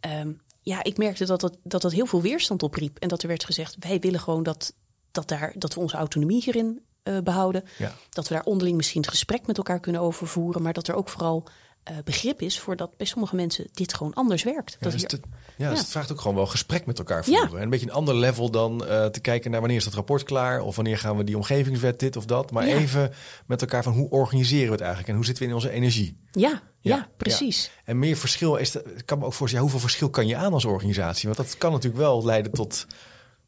Ehm, 0.00 0.32
ja, 0.60 0.84
ik 0.84 0.96
merkte 0.96 1.24
dat 1.26 1.40
dat, 1.40 1.58
dat 1.62 1.82
dat 1.82 1.92
heel 1.92 2.06
veel 2.06 2.22
weerstand 2.22 2.62
opriep. 2.62 2.98
En 2.98 3.08
dat 3.08 3.22
er 3.22 3.28
werd 3.28 3.44
gezegd, 3.44 3.76
wij 3.78 4.00
willen 4.00 4.20
gewoon 4.20 4.42
dat, 4.42 4.74
dat, 5.10 5.28
daar, 5.28 5.52
dat 5.56 5.74
we 5.74 5.80
onze 5.80 5.96
autonomie 5.96 6.42
hierin 6.42 6.80
eh, 7.02 7.18
behouden. 7.18 7.64
Ja. 7.78 7.94
Dat 8.10 8.28
we 8.28 8.34
daar 8.34 8.44
onderling 8.44 8.76
misschien 8.76 9.00
het 9.00 9.10
gesprek 9.10 9.46
met 9.46 9.56
elkaar 9.56 9.80
kunnen 9.80 10.00
overvoeren. 10.00 10.62
Maar 10.62 10.72
dat 10.72 10.88
er 10.88 10.94
ook 10.94 11.08
vooral 11.08 11.46
eh, 11.84 11.96
begrip 12.04 12.40
is 12.42 12.58
voor 12.60 12.76
dat 12.76 12.96
bij 12.96 13.06
sommige 13.06 13.34
mensen 13.36 13.66
dit 13.72 13.94
gewoon 13.94 14.14
anders 14.14 14.42
werkt. 14.42 14.70
Ja, 14.70 14.76
dat 14.80 14.92
dus, 14.92 15.00
hier- 15.00 15.10
het, 15.10 15.20
ja, 15.56 15.70
dus 15.70 15.78
het 15.78 15.88
vraagt 15.88 16.12
ook 16.12 16.20
gewoon 16.20 16.36
wel 16.36 16.46
gesprek 16.46 16.86
met 16.86 16.98
elkaar 16.98 17.30
Ja. 17.30 17.38
voeren. 17.40 17.56
En 17.56 17.62
een 17.64 17.70
beetje 17.70 17.86
een 17.86 17.92
ander 17.92 18.14
level 18.16 18.50
dan 18.50 18.86
eh, 18.86 19.06
te 19.06 19.20
kijken 19.20 19.50
naar 19.50 19.60
wanneer 19.60 19.78
is 19.78 19.84
dat 19.84 19.94
rapport 19.94 20.22
klaar... 20.22 20.60
of 20.60 20.76
wanneer 20.76 20.98
gaan 20.98 21.16
we 21.16 21.24
die 21.24 21.36
omgevingswet 21.36 21.98
dit 22.00 22.16
of 22.16 22.24
dat. 22.24 22.50
Maar 22.50 22.64
even 22.64 23.12
met 23.46 23.60
elkaar 23.60 23.82
van 23.82 23.92
hoe 23.92 24.10
organiseren 24.10 24.66
we 24.66 24.72
het 24.72 24.80
eigenlijk... 24.80 25.08
en 25.10 25.16
hoe 25.16 25.24
zitten 25.24 25.42
we 25.44 25.48
in 25.48 25.54
onze 25.54 25.70
energie. 25.70 26.16
ja, 26.32 26.62
ja, 26.80 27.08
precies. 27.16 27.70
En 27.84 27.98
meer 27.98 28.16
verschil 28.16 28.56
is... 28.56 28.70
de- 28.70 28.92
Ik 28.96 29.06
kan 29.06 29.18
me 29.18 29.24
ook 29.24 29.32
voorstellen, 29.32 29.64
hoeveel 29.68 29.82
verschil 29.88 30.10
kan 30.10 30.26
je 30.26 30.36
aan 30.36 30.52
als 30.52 30.64
organisatie? 30.64 31.28
Want 31.28 31.36
dat 31.48 31.58
kan 31.58 31.72
natuurlijk 31.72 32.02
wel 32.02 32.24
leiden 32.24 32.52
tot 32.52 32.86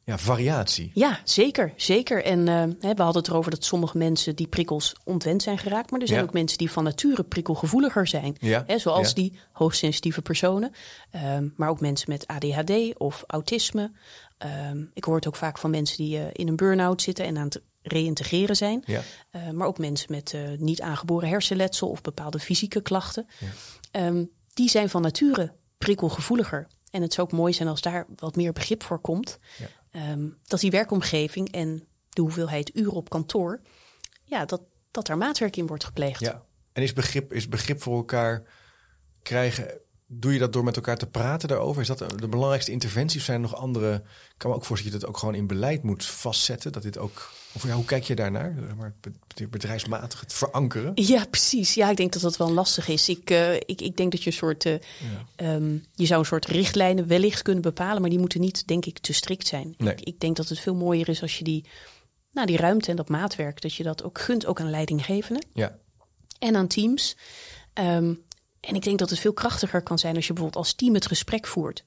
ja, 0.07 0.19
variatie. 0.19 0.91
Ja, 0.95 1.21
zeker. 1.25 1.73
zeker. 1.77 2.25
En 2.25 2.49
eh, 2.49 2.63
we 2.95 3.03
hadden 3.03 3.23
het 3.23 3.29
erover 3.29 3.51
dat 3.51 3.65
sommige 3.65 3.99
mensen 3.99 4.37
die 4.37 4.47
prikkels 4.47 4.95
ontwend 5.05 5.43
zijn 5.43 5.59
geraakt. 5.59 5.91
Maar 5.91 6.01
er 6.01 6.07
zijn 6.07 6.21
Ja. 6.21 6.27
ook 6.27 6.33
mensen 6.33 6.59
die 6.59 6.71
van 6.71 6.85
nature 6.85 7.23
prikkelgevoeliger 7.25 8.07
zijn. 8.07 8.37
Ja, 8.39 8.65
Hè, 8.67 8.79
zoals 8.79 9.09
ja. 9.09 9.15
die 9.15 9.39
hoogsensitieve 9.53 10.23
personen. 10.23 10.73
Ehm, 11.11 11.49
maar 11.57 11.69
ook 11.69 11.81
mensen 11.81 12.11
met 12.11 12.27
ADHD 12.27 12.99
of 12.99 13.25
autisme. 13.27 13.93
Ehm, 14.39 14.85
ik 14.95 15.05
hoor 15.05 15.17
het 15.17 15.27
ook 15.27 15.37
vaak 15.37 15.59
van 15.59 15.71
mensen 15.71 15.97
die 15.97 16.19
eh, 16.19 16.25
in 16.33 16.49
een 16.49 16.57
burn-out 16.57 17.03
zitten 17.03 17.25
en 17.25 17.37
aan 17.39 17.45
het 17.45 17.63
reïntegreren 17.83 18.57
zijn. 18.57 18.83
Ja. 18.85 19.01
Eh, 19.31 19.51
maar 19.51 19.67
ook 19.67 19.79
mensen 19.79 20.07
met 20.13 20.33
eh, 20.35 20.41
niet 20.59 20.81
aangeboren 20.81 21.29
hersenletsel 21.29 21.89
of 21.89 22.01
bepaalde 22.01 22.39
fysieke 22.39 22.81
klachten. 22.81 23.27
Ehm, 23.91 24.25
die 24.55 24.69
zijn 24.69 24.89
van 24.89 25.03
nature 25.03 25.53
prikkelgevoeliger. 25.79 26.67
En 26.91 27.03
het 27.03 27.13
zou 27.15 27.27
ook 27.27 27.33
mooi 27.33 27.53
zijn 27.53 27.69
als 27.69 27.81
daar 27.81 28.07
wat 28.17 28.37
meer 28.37 28.53
begrip 28.53 28.83
voor 28.83 28.99
komt. 28.99 29.39
Ja. 29.59 29.67
Ehm, 29.97 30.29
dat 30.45 30.61
die 30.61 30.71
werkomgeving 30.71 31.53
en 31.53 31.87
de 32.09 32.21
hoeveelheid 32.21 32.77
uren 32.77 32.93
op 32.93 33.09
kantoor, 33.09 33.61
ja, 34.25 34.45
dat, 34.45 34.63
dat 34.91 35.07
daar 35.07 35.17
maatwerk 35.17 35.57
in 35.57 35.67
wordt 35.67 35.85
gepleegd. 35.85 36.21
Ja. 36.21 36.45
En 36.73 36.83
is 36.83 36.93
begrip, 36.93 37.33
is 37.33 37.49
begrip 37.49 37.83
voor 37.83 37.97
elkaar 37.97 38.43
krijgen... 39.23 39.81
Doe 40.09 40.33
je 40.33 40.39
dat 40.39 40.53
door 40.53 40.65
met 40.65 40.77
elkaar 40.77 40.97
te 40.97 41.07
praten 41.07 41.49
daarover? 41.49 41.83
Is 41.83 41.89
dat 41.89 41.99
de 41.99 42.29
belangrijkste 42.29 42.73
interventie? 42.73 43.19
Of 43.19 43.25
zijn 43.25 43.37
er 43.43 43.49
nog 43.51 43.61
andere... 43.61 43.95
Ik 43.95 44.35
kan 44.37 44.51
me 44.51 44.57
ook 44.57 44.65
voorstellen 44.65 44.93
dat 44.93 45.01
je 45.01 45.07
dat 45.07 45.09
ook 45.09 45.21
gewoon 45.21 45.35
in 45.35 45.47
beleid 45.47 45.83
moet 45.83 46.05
vastzetten. 46.05 46.73
Dat 46.73 46.83
dit 46.83 46.99
ook... 46.99 47.31
Of 47.53 47.67
ja, 47.67 47.75
hoe 47.75 47.85
kijk 47.85 48.05
je 48.05 48.15
daarnaar? 48.15 48.55
Maar 48.77 48.95
bedrijfsmatig 49.51 50.21
het 50.21 50.33
verankeren. 50.33 50.93
Ja, 50.95 51.25
precies. 51.31 51.75
Ja, 51.75 51.91
ik 51.91 51.97
denk 51.97 52.13
dat 52.13 52.23
dat 52.23 52.37
wel 52.37 52.53
lastig 52.53 52.89
is. 52.89 53.09
Ik, 53.09 53.31
eh, 53.31 53.55
ik, 53.55 53.81
ik 53.81 53.97
denk 53.97 54.13
dat 54.13 54.23
je 54.23 54.31
een 54.31 54.37
soort. 54.37 54.65
eh, 54.65 54.75
ehm, 55.37 55.77
je 55.95 56.07
zou 56.07 56.21
een 56.21 56.27
soort 56.27 56.47
richtlijnen 56.47 57.07
wellicht 57.07 57.43
kunnen 57.43 57.63
bepalen, 57.63 58.01
maar 58.01 58.11
die 58.11 58.19
moeten 58.19 58.41
niet, 58.41 58.67
denk 58.67 58.87
ik, 58.87 58.99
te 58.99 59.13
strikt 59.13 59.47
zijn. 59.47 59.75
Nee. 59.79 59.93
Ik, 59.93 60.01
ik 60.01 60.21
denk 60.21 60.37
dat 60.37 60.49
het 60.49 60.61
veel 60.61 60.75
mooier 60.75 61.09
is 61.09 61.23
als 61.23 61.39
je 61.39 61.45
die, 61.45 61.65
nou, 62.33 62.47
die 62.47 62.57
ruimte 62.57 62.91
en 62.91 62.97
dat 62.97 63.09
maatwerk, 63.09 63.61
dat 63.61 63.75
je 63.75 63.83
dat 63.83 64.03
ook 64.03 64.21
gunt, 64.21 64.47
ook 64.47 64.61
aan 64.61 64.71
leidinggevenden 64.71 65.45
Ja, 65.53 65.79
en 66.39 66.57
aan 66.57 66.67
teams. 66.67 67.17
Ehm, 67.73 68.15
en 68.67 68.75
ik 68.75 68.83
denk 68.83 68.99
dat 68.99 69.11
het 69.11 69.19
veel 69.19 69.33
krachtiger 69.33 69.83
kan 69.83 69.99
zijn 69.99 70.17
als 70.17 70.27
je 70.27 70.33
bijvoorbeeld 70.33 70.65
als 70.65 70.75
team 70.75 70.95
het 70.95 71.07
gesprek 71.07 71.47
voert. 71.47 71.85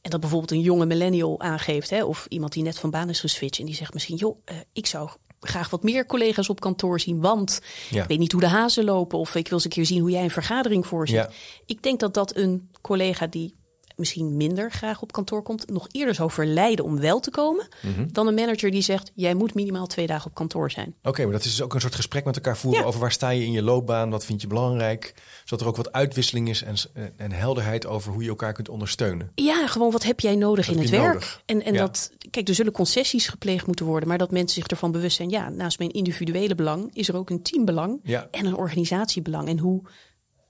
En 0.00 0.10
dat 0.10 0.20
bijvoorbeeld 0.20 0.50
een 0.50 0.60
jonge 0.60 0.86
millennial 0.86 1.40
aangeeft, 1.40 1.90
hè, 1.90 2.04
of 2.04 2.26
iemand 2.28 2.52
die 2.52 2.62
net 2.62 2.78
van 2.78 2.90
baan 2.90 3.08
is 3.08 3.20
geswitcht 3.20 3.60
en 3.60 3.66
die 3.66 3.74
zegt 3.74 3.92
misschien, 3.94 4.16
joh, 4.16 4.38
eh, 4.44 4.56
ik 4.72 4.86
zou 4.86 5.10
graag 5.40 5.70
wat 5.70 5.82
meer 5.82 6.06
collega's 6.06 6.48
op 6.48 6.60
kantoor 6.60 7.00
zien, 7.00 7.20
want 7.20 7.60
Ja. 7.90 8.02
ik 8.02 8.08
weet 8.08 8.18
niet 8.18 8.32
hoe 8.32 8.40
de 8.40 8.48
hazen 8.48 8.84
lopen 8.84 9.18
of 9.18 9.34
ik 9.34 9.44
wil 9.44 9.52
eens 9.54 9.64
een 9.64 9.70
keer 9.70 9.86
zien 9.86 10.00
hoe 10.00 10.10
jij 10.10 10.22
een 10.24 10.30
vergadering 10.30 10.86
voorzit. 10.86 11.16
Ja. 11.16 11.30
Ik 11.66 11.82
denk 11.82 12.00
dat 12.00 12.14
dat 12.14 12.36
een 12.36 12.70
collega 12.80 13.26
die 13.26 13.54
misschien 13.96 14.36
minder 14.36 14.70
graag 14.70 15.02
op 15.02 15.12
kantoor 15.12 15.42
komt, 15.42 15.70
nog 15.70 15.86
eerder 15.90 16.14
zou 16.14 16.30
verleiden 16.30 16.84
om 16.84 17.00
wel 17.00 17.20
te 17.20 17.30
komen, 17.30 17.68
Mhm. 17.82 18.06
dan 18.12 18.26
een 18.26 18.34
manager 18.34 18.70
die 18.70 18.82
zegt, 18.82 19.12
jij 19.14 19.34
moet 19.34 19.54
minimaal 19.54 19.86
twee 19.86 20.06
dagen 20.06 20.26
op 20.26 20.34
kantoor 20.34 20.70
zijn. 20.70 20.94
oké, 21.02 21.22
maar 21.22 21.32
dat 21.32 21.44
is 21.44 21.50
dus 21.50 21.62
ook 21.62 21.74
een 21.74 21.80
soort 21.80 21.94
gesprek 21.94 22.24
met 22.24 22.36
elkaar 22.36 22.56
voeren 22.56 22.80
Ja. 22.80 22.86
over 22.86 23.00
waar 23.00 23.12
sta 23.12 23.28
je 23.30 23.44
in 23.44 23.52
je 23.52 23.62
loopbaan, 23.62 24.10
wat 24.10 24.24
vind 24.24 24.40
je 24.40 24.46
belangrijk, 24.46 25.14
zodat 25.44 25.60
er 25.60 25.66
ook 25.70 25.76
wat 25.76 25.92
uitwisseling 25.92 26.48
is 26.48 26.62
en, 26.62 26.74
en 27.16 27.32
helderheid 27.32 27.86
over 27.86 28.12
hoe 28.12 28.22
je 28.22 28.28
elkaar 28.28 28.52
kunt 28.52 28.68
ondersteunen. 28.68 29.30
Ja, 29.34 29.66
gewoon 29.66 29.90
wat 29.90 30.02
heb 30.02 30.20
jij 30.20 30.34
nodig 30.36 30.68
in 30.70 30.78
het 30.78 30.90
werk? 30.90 31.06
nodig? 31.12 31.42
En, 31.46 31.62
en 31.64 31.72
Ja. 31.72 31.78
dat, 31.80 32.10
kijk, 32.30 32.48
er 32.48 32.54
zullen 32.54 32.72
concessies 32.72 33.28
gepleegd 33.28 33.66
moeten 33.66 33.86
worden, 33.86 34.08
maar 34.08 34.18
dat 34.18 34.30
mensen 34.30 34.54
zich 34.60 34.66
ervan 34.66 34.92
bewust 34.92 35.16
zijn, 35.16 35.30
ja, 35.30 35.48
naast 35.48 35.78
mijn 35.78 35.90
individuele 35.90 36.54
belang 36.54 36.90
is 36.92 37.08
er 37.08 37.16
ook 37.16 37.30
een 37.30 37.42
teambelang 37.42 38.00
Ja. 38.02 38.28
en 38.30 38.46
een 38.46 38.56
organisatiebelang. 38.56 39.48
En 39.48 39.58
hoe 39.58 39.82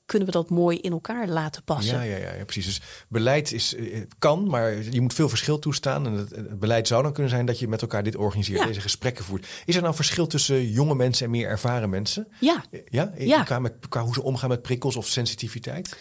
kunnen 0.06 0.26
we 0.28 0.34
dat 0.34 0.50
mooi 0.50 0.78
in 0.78 0.92
elkaar 0.92 1.28
laten 1.28 1.62
passen? 1.62 1.94
Ja, 1.96 2.02
ja, 2.02 2.16
ja, 2.16 2.32
ja, 2.32 2.44
precies. 2.44 2.64
Dus 2.64 2.80
beleid 3.08 3.52
is, 3.52 3.74
eh, 3.74 4.02
kan, 4.18 4.46
maar 4.48 4.82
je 4.90 5.00
moet 5.00 5.14
veel 5.14 5.28
verschil 5.28 5.58
toestaan. 5.58 6.06
En 6.06 6.12
het, 6.12 6.30
het 6.30 6.58
beleid 6.60 6.86
zou 6.88 7.02
dan 7.02 7.12
kunnen 7.12 7.30
zijn 7.30 7.46
dat 7.46 7.58
je 7.58 7.68
met 7.68 7.82
elkaar 7.82 8.02
dit 8.02 8.16
organiseert, 8.16 8.58
Ja. 8.60 8.66
deze 8.66 8.80
gesprekken 8.80 9.24
voert. 9.24 9.46
Is 9.64 9.76
er 9.76 9.82
nou 9.82 9.94
verschil 9.94 10.26
tussen 10.26 10.70
jonge 10.70 10.94
mensen 10.94 11.24
en 11.24 11.30
meer 11.30 11.48
ervaren 11.48 11.90
mensen? 11.90 12.28
Ja. 12.40 12.64
Ja, 12.88 13.12
Ja. 13.18 13.42
Qua, 13.42 13.58
met, 13.58 13.72
qua 13.88 14.02
hoe 14.02 14.14
ze 14.14 14.22
omgaan 14.22 14.48
met 14.48 14.62
prikkels 14.62 14.96
of 14.96 15.06
sensitiviteit? 15.06 15.96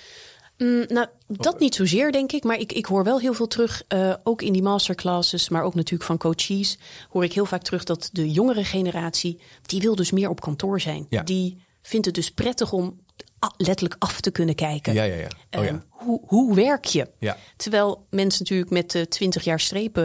Mm, 0.57 0.85
nou, 0.88 1.07
dat 1.27 1.59
niet 1.59 1.75
zozeer, 1.75 2.12
denk 2.12 2.31
ik. 2.31 2.43
Maar 2.43 2.59
ik, 2.59 2.71
ik 2.71 2.85
hoor 2.85 3.03
wel 3.03 3.19
heel 3.19 3.33
veel 3.33 3.47
terug, 3.47 3.83
eh, 3.88 4.13
ook 4.24 4.41
in 4.41 4.53
die 4.53 4.62
masterclasses, 4.62 5.50
maar 5.50 5.63
ook 5.63 5.75
natuurlijk 5.75 6.03
van 6.03 6.17
coaches, 6.17 6.77
hoor 7.09 7.24
ik 7.24 7.33
heel 7.33 7.45
vaak 7.45 7.62
terug 7.63 7.83
dat 7.83 8.09
de 8.12 8.31
jongere 8.31 8.63
generatie, 8.63 9.39
die 9.62 9.81
wil 9.81 9.95
dus 9.95 10.12
meer 10.12 10.29
op 10.29 10.41
kantoor 10.41 10.81
zijn. 10.81 11.05
Ja. 11.09 11.24
Die 11.24 11.63
vindt 11.81 12.05
het 12.05 12.15
dus 12.15 12.31
prettig 12.31 12.71
om 12.71 13.00
letterlijk 13.58 13.96
af 14.00 14.22
te 14.22 14.32
kunnen 14.32 14.56
kijken. 14.56 14.94
Ja, 14.94 15.04
ja, 15.04 15.16
ja. 15.16 15.28
Oh, 15.52 15.64
ja. 15.64 15.70
Ehm, 15.70 15.80
hoe, 15.90 16.22
hoe 16.25 16.56
werk 16.56 16.86
je? 16.86 17.08
Ja. 17.20 17.38
Terwijl 17.56 18.06
mensen 18.10 18.44
natuurlijk 18.44 18.70
met 18.70 18.94
uh, 18.96 19.02
20 19.02 19.44
jaar 19.44 19.60
strepen 19.60 20.04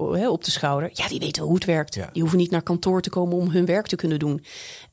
uh, 0.00 0.30
op 0.30 0.44
de 0.44 0.50
schouder, 0.50 0.90
ja, 0.92 1.08
die 1.08 1.18
weten 1.20 1.42
hoe 1.42 1.54
het 1.54 1.64
werkt. 1.64 1.94
Ja. 1.94 2.08
Die 2.12 2.20
hoeven 2.20 2.38
niet 2.38 2.50
naar 2.50 2.62
kantoor 2.62 3.02
te 3.02 3.10
komen 3.10 3.36
om 3.36 3.50
hun 3.50 3.66
werk 3.66 3.86
te 3.86 3.96
kunnen 3.96 4.18
doen. 4.18 4.44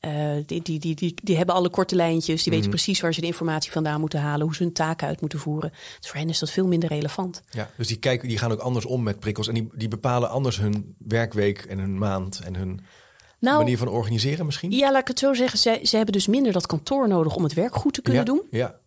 Uh, 0.02 0.12
die, 0.46 0.62
die, 0.62 0.80
die, 0.80 0.96
die, 0.96 1.14
die 1.24 1.38
hebben 1.38 1.56
alle 1.56 1.70
korte 1.70 1.96
lijntjes, 1.96 2.44
die 2.44 2.54
weten 2.54 2.70
precies 2.70 3.00
waar 3.00 3.14
ze 3.14 3.22
de 3.22 3.28
informatie 3.28 3.72
vandaan 3.72 4.00
moeten 4.00 4.20
halen, 4.20 4.46
hoe 4.46 4.56
ze 4.56 4.64
hun 4.64 4.74
taken 4.74 5.08
uit 5.08 5.22
moeten 5.22 5.40
voeren. 5.40 5.72
Dus 6.00 6.10
voor 6.10 6.20
hen 6.20 6.30
is 6.30 6.40
dat 6.40 6.52
veel 6.52 6.68
minder 6.68 6.90
relevant. 6.90 7.42
Ja, 7.50 7.70
dus 7.78 7.88
die, 7.88 8.00
kijken, 8.00 8.28
die 8.28 8.38
gaan 8.38 8.52
ook 8.52 8.60
anders 8.60 8.86
om 8.86 9.04
met 9.04 9.20
prikkels 9.20 9.48
en 9.48 9.54
die, 9.54 9.70
die 9.74 9.88
bepalen 9.88 10.30
anders 10.30 10.60
hun 10.60 10.96
werkweek 10.98 11.60
en 11.60 11.80
hun 11.80 11.98
maand 11.98 12.40
en 12.40 12.56
hun 12.56 12.82
Nou, 13.40 13.58
manier 13.58 13.78
van 13.78 13.88
organiseren 13.88 14.46
misschien? 14.46 14.72
ja, 14.72 14.92
laat 14.92 15.02
ik 15.02 15.08
het 15.08 15.20
zo 15.20 15.34
zeggen. 15.34 15.60
Ze, 15.60 15.80
ze 15.84 15.96
hebben 15.96 16.14
dus 16.14 16.28
minder 16.28 16.52
dat 16.52 16.66
kantoor 16.66 17.08
nodig 17.08 17.36
om 17.36 17.44
het 17.44 17.54
werk 17.54 17.76
goed 17.76 17.94
te 17.94 18.02
kunnen 18.02 18.26
ja. 18.26 18.32
doen. 18.32 18.42
Ja, 18.52 18.80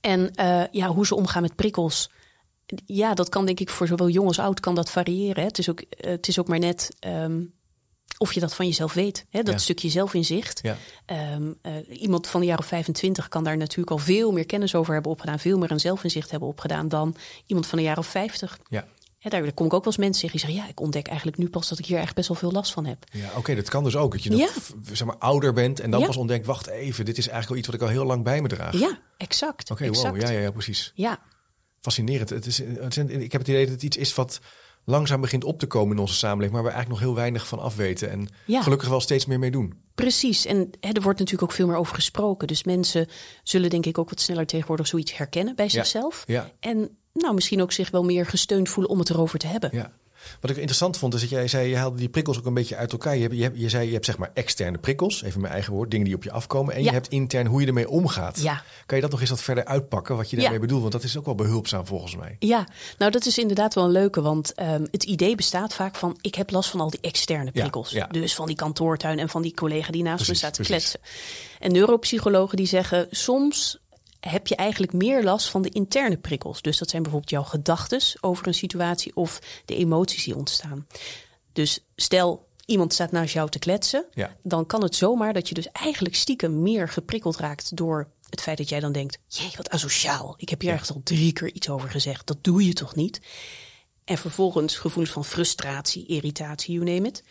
En 0.00 0.34
eh, 0.34 0.62
ja, 0.70 0.88
hoe 0.88 1.06
ze 1.06 1.14
omgaan 1.14 1.42
met 1.42 1.56
prikkels. 1.56 2.10
Ja, 2.86 3.14
dat 3.14 3.28
kan 3.28 3.46
denk 3.46 3.60
ik 3.60 3.70
voor 3.70 3.86
zowel 3.86 4.08
jong 4.08 4.26
als 4.28 4.38
oud 4.38 4.60
kan 4.60 4.74
dat 4.74 4.90
variëren. 4.90 5.40
Hè. 5.42 5.48
Het, 5.48 5.58
is 5.58 5.70
ook, 5.70 5.80
eh, 5.80 6.10
het 6.10 6.28
is 6.28 6.38
ook 6.38 6.48
maar 6.48 6.58
net 6.58 6.96
ehm, 6.98 7.42
of 8.18 8.32
je 8.32 8.40
dat 8.40 8.54
van 8.54 8.66
jezelf 8.66 8.92
weet. 8.92 9.26
Hè. 9.30 9.42
Dat 9.42 9.54
Ja. 9.54 9.60
stukje 9.60 9.88
zelfinzicht. 9.88 10.60
ja. 10.62 10.76
Ehm, 11.06 11.52
eh, 11.62 11.72
iemand 12.00 12.26
van 12.26 12.40
de 12.40 12.46
jaar 12.46 12.58
of 12.58 12.66
25 12.66 13.28
kan 13.28 13.44
daar 13.44 13.56
natuurlijk 13.56 13.90
al 13.90 13.98
veel 13.98 14.32
meer 14.32 14.46
kennis 14.46 14.74
over 14.74 14.92
hebben 14.94 15.12
opgedaan. 15.12 15.38
Veel 15.38 15.58
meer 15.58 15.70
een 15.70 15.80
zelfinzicht 15.80 16.30
hebben 16.30 16.48
opgedaan 16.48 16.88
dan 16.88 17.16
iemand 17.46 17.66
van 17.66 17.78
de 17.78 17.84
jaar 17.84 17.98
of 17.98 18.06
50. 18.06 18.58
ja. 18.68 18.84
Daar, 19.30 19.52
kom 19.52 19.66
ik 19.66 19.72
ook 19.74 19.84
wel 19.84 19.92
eens 19.92 19.96
mensen 19.96 20.20
tegen 20.22 20.36
die 20.38 20.46
zeggen... 20.46 20.64
ja, 20.66 20.70
ik 20.72 20.80
ontdek 20.80 21.06
eigenlijk 21.06 21.38
nu 21.38 21.48
pas 21.48 21.68
dat 21.68 21.78
ik 21.78 21.86
hier 21.86 21.98
echt 21.98 22.14
best 22.14 22.28
wel 22.28 22.36
veel 22.36 22.50
last 22.52 22.72
van 22.72 22.86
heb. 22.86 23.04
Ja, 23.12 23.30
oké, 23.36 23.54
dat 23.54 23.68
kan 23.68 23.84
dus 23.84 23.96
ook. 23.96 24.12
Dat 24.12 24.22
je 24.22 24.30
nog 24.30 24.38
Ja. 24.38 24.48
zeg 24.92 25.06
maar, 25.06 25.16
ouder 25.18 25.52
bent 25.52 25.80
en 25.80 25.90
dan 25.90 26.00
Ja. 26.00 26.06
pas 26.06 26.16
ontdekt, 26.16 26.46
wacht 26.46 26.66
even, 26.66 27.04
dit 27.04 27.18
is 27.18 27.28
eigenlijk 27.28 27.48
wel 27.48 27.58
iets 27.58 27.66
wat 27.66 27.76
ik 27.76 27.82
al 27.82 27.88
heel 27.88 28.04
lang 28.04 28.24
bij 28.24 28.42
me 28.42 28.48
draag. 28.48 28.78
Ja, 28.78 28.98
exact. 29.16 29.70
Oké, 29.70 29.84
exact. 29.84 30.16
wow, 30.16 30.26
ja, 30.26 30.30
ja, 30.30 30.40
ja, 30.40 30.50
precies. 30.50 30.92
Ja, 30.94 31.18
Fascinerend. 31.80 32.30
Het 32.30 32.46
is, 32.46 32.58
het 32.58 32.96
is- 32.96 33.04
ik 33.04 33.32
heb 33.32 33.40
het 33.40 33.50
idee 33.50 33.64
dat 33.64 33.74
het 33.74 33.82
iets 33.82 33.96
is 33.96 34.14
wat 34.14 34.40
langzaam 34.84 35.20
begint 35.20 35.44
op 35.44 35.58
te 35.58 35.66
komen 35.66 35.96
in 35.96 36.00
onze 36.02 36.14
samenleving, 36.14 36.52
maar 36.52 36.62
we 36.62 36.70
eigenlijk 36.70 37.00
nog 37.00 37.08
heel 37.08 37.18
weinig 37.20 37.46
van 37.46 37.58
afweten 37.58 38.10
en 38.10 38.28
Ja. 38.46 38.62
gelukkig 38.62 38.88
wel 38.88 39.00
steeds 39.00 39.26
meer 39.26 39.38
mee 39.38 39.50
doen. 39.50 39.74
Precies, 39.94 40.44
en 40.46 40.56
hè, 40.80 40.90
er 40.92 41.02
wordt 41.02 41.18
natuurlijk 41.18 41.42
ook 41.50 41.52
veel 41.56 41.66
meer 41.66 41.76
over 41.76 41.94
gesproken. 41.94 42.46
Dus 42.46 42.64
mensen 42.64 43.08
zullen 43.42 43.70
denk 43.70 43.86
ik 43.86 43.98
ook 43.98 44.10
wat 44.10 44.20
sneller 44.20 44.46
tegenwoordig 44.46 44.86
zoiets 44.86 45.16
herkennen 45.16 45.56
bij 45.56 45.68
zichzelf. 45.68 46.22
Ja. 46.26 46.50
En 46.60 46.96
nou, 47.16 47.34
misschien 47.34 47.62
ook 47.62 47.72
zich 47.72 47.90
wel 47.90 48.04
meer 48.04 48.26
gesteund 48.26 48.68
voelen 48.68 48.92
om 48.92 48.98
het 48.98 49.10
erover 49.10 49.38
te 49.38 49.46
hebben. 49.46 49.70
Ja. 49.72 49.92
Wat 50.40 50.50
ik 50.50 50.56
interessant 50.56 50.96
vond, 50.98 51.14
is 51.14 51.20
dat 51.20 51.30
jij 51.30 51.48
zei, 51.48 51.68
je 51.68 51.76
haalde 51.76 51.96
die 51.96 52.08
prikkels 52.08 52.38
ook 52.38 52.46
een 52.46 52.54
beetje 52.54 52.76
uit 52.76 52.92
elkaar. 52.92 53.16
Je, 53.16 53.22
hebt, 53.22 53.34
je, 53.34 53.42
hebt, 53.42 53.60
je 53.60 53.68
zei, 53.68 53.86
je 53.86 53.92
hebt 53.92 54.04
zeg 54.04 54.18
maar 54.18 54.30
externe 54.34 54.78
prikkels, 54.78 55.22
even 55.22 55.40
mijn 55.40 55.52
eigen 55.52 55.72
woord, 55.72 55.90
dingen 55.90 56.06
die 56.06 56.14
op 56.14 56.22
je 56.22 56.30
afkomen. 56.30 56.74
En 56.74 56.80
Ja. 56.80 56.86
je 56.86 56.92
hebt 56.92 57.08
intern 57.08 57.46
hoe 57.46 57.60
je 57.60 57.66
ermee 57.66 57.88
omgaat. 57.88 58.40
Ja. 58.42 58.62
Kan 58.86 58.96
je 58.96 59.02
dat 59.02 59.10
nog 59.10 59.20
eens 59.20 59.30
wat 59.30 59.40
verder 59.42 59.64
uitpakken, 59.64 60.16
wat 60.16 60.30
je 60.30 60.36
daarmee 60.36 60.54
Ja. 60.54 60.60
bedoelt? 60.60 60.80
Want 60.80 60.92
dat 60.92 61.02
is 61.02 61.16
ook 61.18 61.24
wel 61.24 61.34
behulpzaam 61.34 61.86
volgens 61.86 62.16
mij. 62.16 62.36
Ja, 62.38 62.66
nou 62.98 63.10
dat 63.10 63.26
is 63.26 63.38
inderdaad 63.38 63.74
wel 63.74 63.84
een 63.84 63.90
leuke, 63.90 64.20
want 64.22 64.54
ehm, 64.54 64.84
het 64.90 65.04
idee 65.04 65.34
bestaat 65.34 65.74
vaak 65.74 65.96
van 65.96 66.18
ik 66.20 66.34
heb 66.34 66.50
last 66.50 66.70
van 66.70 66.80
al 66.80 66.90
die 66.90 67.00
externe 67.00 67.50
prikkels. 67.50 67.96
Dus 68.10 68.34
van 68.34 68.46
die 68.46 68.56
kantoortuin 68.56 69.18
en 69.18 69.28
van 69.28 69.42
die 69.42 69.54
collega 69.54 69.92
die 69.92 70.02
naast 70.02 70.28
me 70.28 70.34
staat 70.34 70.54
te 70.54 70.62
precies. 70.62 70.90
kletsen. 70.90 71.00
En 71.58 71.72
neuropsychologen 71.72 72.56
die 72.56 72.66
zeggen 72.66 73.06
soms 73.10 73.78
heb 74.28 74.46
je 74.46 74.56
eigenlijk 74.56 74.92
meer 74.92 75.22
last 75.24 75.48
van 75.48 75.62
de 75.62 75.68
interne 75.68 76.16
prikkels. 76.16 76.62
Dus 76.62 76.78
dat 76.78 76.90
zijn 76.90 77.02
bijvoorbeeld 77.02 77.32
jouw 77.32 77.42
gedachten 77.42 78.00
over 78.20 78.46
een 78.46 78.54
situatie 78.54 79.16
of 79.16 79.40
de 79.64 79.76
emoties 79.76 80.24
die 80.24 80.36
ontstaan. 80.36 80.86
Dus 81.52 81.84
stel 81.96 82.48
iemand 82.66 82.92
staat 82.92 83.10
naast 83.12 83.32
jou 83.32 83.50
te 83.50 83.58
kletsen, 83.58 84.04
Ja. 84.14 84.36
dan 84.42 84.66
kan 84.66 84.82
het 84.82 84.94
zomaar 84.94 85.32
dat 85.32 85.48
je 85.48 85.54
dus 85.54 85.68
eigenlijk 85.72 86.14
stiekem 86.14 86.62
meer 86.62 86.88
geprikkeld 86.88 87.36
raakt 87.36 87.76
door 87.76 88.08
het 88.30 88.40
feit 88.40 88.58
dat 88.58 88.68
jij 88.68 88.80
dan 88.80 88.92
denkt: 88.92 89.18
jee, 89.28 89.50
wat 89.56 89.70
asociaal. 89.70 90.34
Ik 90.36 90.48
heb 90.48 90.60
hier 90.60 90.72
echt 90.72 90.90
al 90.90 91.00
drie 91.04 91.32
keer 91.32 91.52
iets 91.52 91.68
over 91.68 91.90
gezegd. 91.90 92.26
Dat 92.26 92.44
doe 92.44 92.66
je 92.66 92.72
toch 92.72 92.94
niet? 92.94 93.20
En 94.04 94.18
vervolgens 94.18 94.76
gevoelens 94.76 95.12
van 95.12 95.24
frustratie, 95.24 96.06
irritatie, 96.06 96.74
you 96.74 96.84
name 96.92 97.08
it. 97.08 97.22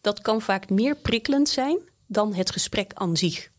Dat 0.00 0.20
kan 0.20 0.40
vaak 0.40 0.70
meer 0.70 0.96
prikkelend 0.96 1.48
zijn 1.48 1.78
dan 2.06 2.34
het 2.34 2.50
gesprek 2.50 2.90
aan 2.94 3.16
zich. 3.16 3.50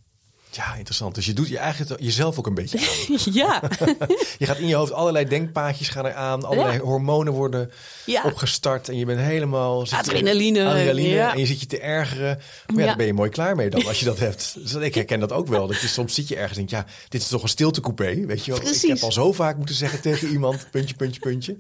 Ja, 0.56 0.76
interessant. 0.76 1.16
Dus 1.16 1.26
je 1.26 1.34
doet 1.34 1.48
je 1.48 1.58
eigenlijk 1.58 2.02
jezelf 2.02 2.40
ook 2.40 2.48
een 2.48 2.54
beetje 2.54 2.80
aan. 2.80 3.18
ja, 3.34 3.62
Je 4.38 4.46
gaat 4.46 4.58
in 4.58 4.68
je 4.68 4.76
hoofd 4.76 4.92
allerlei 4.92 5.26
denkpaadjes 5.26 5.90
gaan 5.90 6.06
eraan. 6.06 6.44
Allerlei 6.44 6.74
Ja. 6.78 6.84
hormonen 6.84 7.34
worden 7.34 7.72
Ja. 8.06 8.24
opgestart. 8.24 8.90
En 8.90 8.98
je 8.98 9.06
bent 9.06 9.20
helemaal... 9.20 9.82
Adrenaline, 9.92 10.66
Adrenaline. 10.68 11.08
ja. 11.10 11.34
En 11.34 11.40
je 11.40 11.46
zit 11.46 11.60
je 11.60 11.66
te 11.66 11.80
ergeren. 11.80 12.40
Maar 12.68 12.80
ja, 12.80 12.86
daar 12.86 12.96
ben 12.96 13.06
je 13.06 13.14
mooi 13.14 13.30
klaar 13.30 13.56
mee 13.56 13.70
dan 13.70 13.86
als 13.86 14.00
je 14.00 14.06
dat 14.06 14.20
hebt. 14.20 14.56
Dus 14.62 14.74
ik 14.74 14.96
herken 14.96 15.20
dat 15.20 15.32
ook 15.32 15.48
wel. 15.48 15.68
Dat 15.68 15.82
je 15.82 15.88
soms 15.88 16.14
zit 16.14 16.28
je 16.28 16.36
ergens 16.36 16.58
en 16.60 16.66
denkt, 16.66 16.88
ja, 16.88 16.94
dit 17.10 17.22
is 17.22 17.28
toch 17.28 17.44
een 17.44 17.50
stiltecoupé. 17.50 18.26
Weet 18.26 18.46
je 18.46 18.52
wel? 18.52 18.62
Ik 18.72 18.82
heb 18.82 19.00
al 19.02 19.12
zo 19.12 19.32
vaak 19.34 19.58
moeten 19.58 19.76
zeggen 19.76 20.02
tegen 20.02 20.28
iemand, 20.28 20.68
puntje, 20.72 20.96
puntje, 20.96 21.20
puntje. 21.20 21.58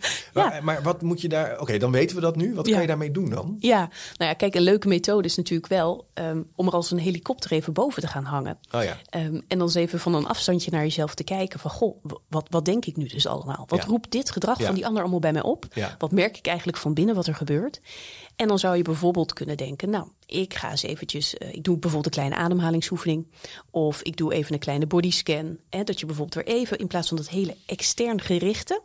Maar, 0.64 0.80
wat 0.84 1.02
moet 1.02 1.22
je 1.22 1.28
daar... 1.30 1.60
Oké, 1.60 1.78
dan 1.78 1.92
weten 1.92 2.16
we 2.16 2.22
dat 2.22 2.36
nu. 2.36 2.54
Wat 2.54 2.70
kan 2.70 2.82
je 2.82 2.88
daarmee 2.88 3.12
doen 3.12 3.30
dan? 3.30 3.56
ja. 3.60 3.90
Nou 4.18 4.30
ja, 4.30 4.34
kijk, 4.34 4.56
een 4.56 4.62
leuke 4.62 4.88
methode 4.88 5.28
is 5.28 5.36
natuurlijk 5.36 5.68
wel 5.70 6.08
ehm, 6.14 6.42
om 6.56 6.68
er 6.68 6.74
als 6.74 6.92
een 6.92 7.00
helikopter 7.00 7.52
even 7.52 7.74
boven 7.74 8.02
te 8.02 8.08
gaan 8.08 8.24
hangen. 8.24 8.58
Oh 8.72 8.84
ja. 8.86 8.98
Ehm, 9.10 9.36
en 9.36 9.44
dan 9.58 9.62
eens 9.62 9.76
even 9.76 10.00
van 10.00 10.14
een 10.16 10.28
afstandje 10.28 10.72
naar 10.72 10.82
jezelf 10.84 11.16
te 11.16 11.24
kijken 11.24 11.60
van, 11.60 11.72
goh, 11.72 12.04
wat, 12.30 12.46
wat 12.50 12.66
denk 12.66 12.86
ik 12.86 12.96
nu 12.96 13.08
dus 13.08 13.28
allemaal? 13.28 13.64
Wat 13.68 13.80
Ja. 13.82 13.86
roept 13.88 14.12
dit 14.12 14.32
gedrag 14.32 14.60
Ja. 14.60 14.66
van 14.66 14.76
die 14.76 14.86
ander 14.86 15.02
allemaal 15.02 15.20
bij 15.20 15.32
mij 15.34 15.44
op? 15.44 15.66
Wat 15.98 16.12
merk 16.12 16.38
ik 16.38 16.48
eigenlijk 16.48 16.78
van 16.78 16.94
binnen 16.94 17.16
wat 17.16 17.28
er 17.28 17.36
gebeurt? 17.36 17.82
En 18.36 18.48
dan 18.48 18.60
zou 18.60 18.76
je 18.78 18.84
bijvoorbeeld 18.84 19.34
kunnen 19.34 19.58
denken, 19.58 19.90
nou, 19.90 20.08
ik 20.26 20.54
ga 20.54 20.72
eens 20.72 20.84
eventjes, 20.84 21.38
eh, 21.38 21.54
ik 21.54 21.64
doe 21.64 21.78
bijvoorbeeld 21.78 22.06
een 22.06 22.22
kleine 22.24 22.44
ademhalingsoefening. 22.44 23.28
Of 23.72 24.02
ik 24.02 24.18
doe 24.18 24.34
even 24.34 24.54
een 24.54 24.60
kleine 24.60 24.88
bodyscan. 24.88 25.58
Hè, 25.70 25.84
dat 25.84 26.00
je 26.00 26.06
bijvoorbeeld 26.06 26.46
weer 26.46 26.56
even, 26.56 26.78
in 26.78 26.88
plaats 26.88 27.08
van 27.08 27.18
dat 27.18 27.30
hele 27.30 27.56
extern 27.66 28.22
gerichte, 28.22 28.82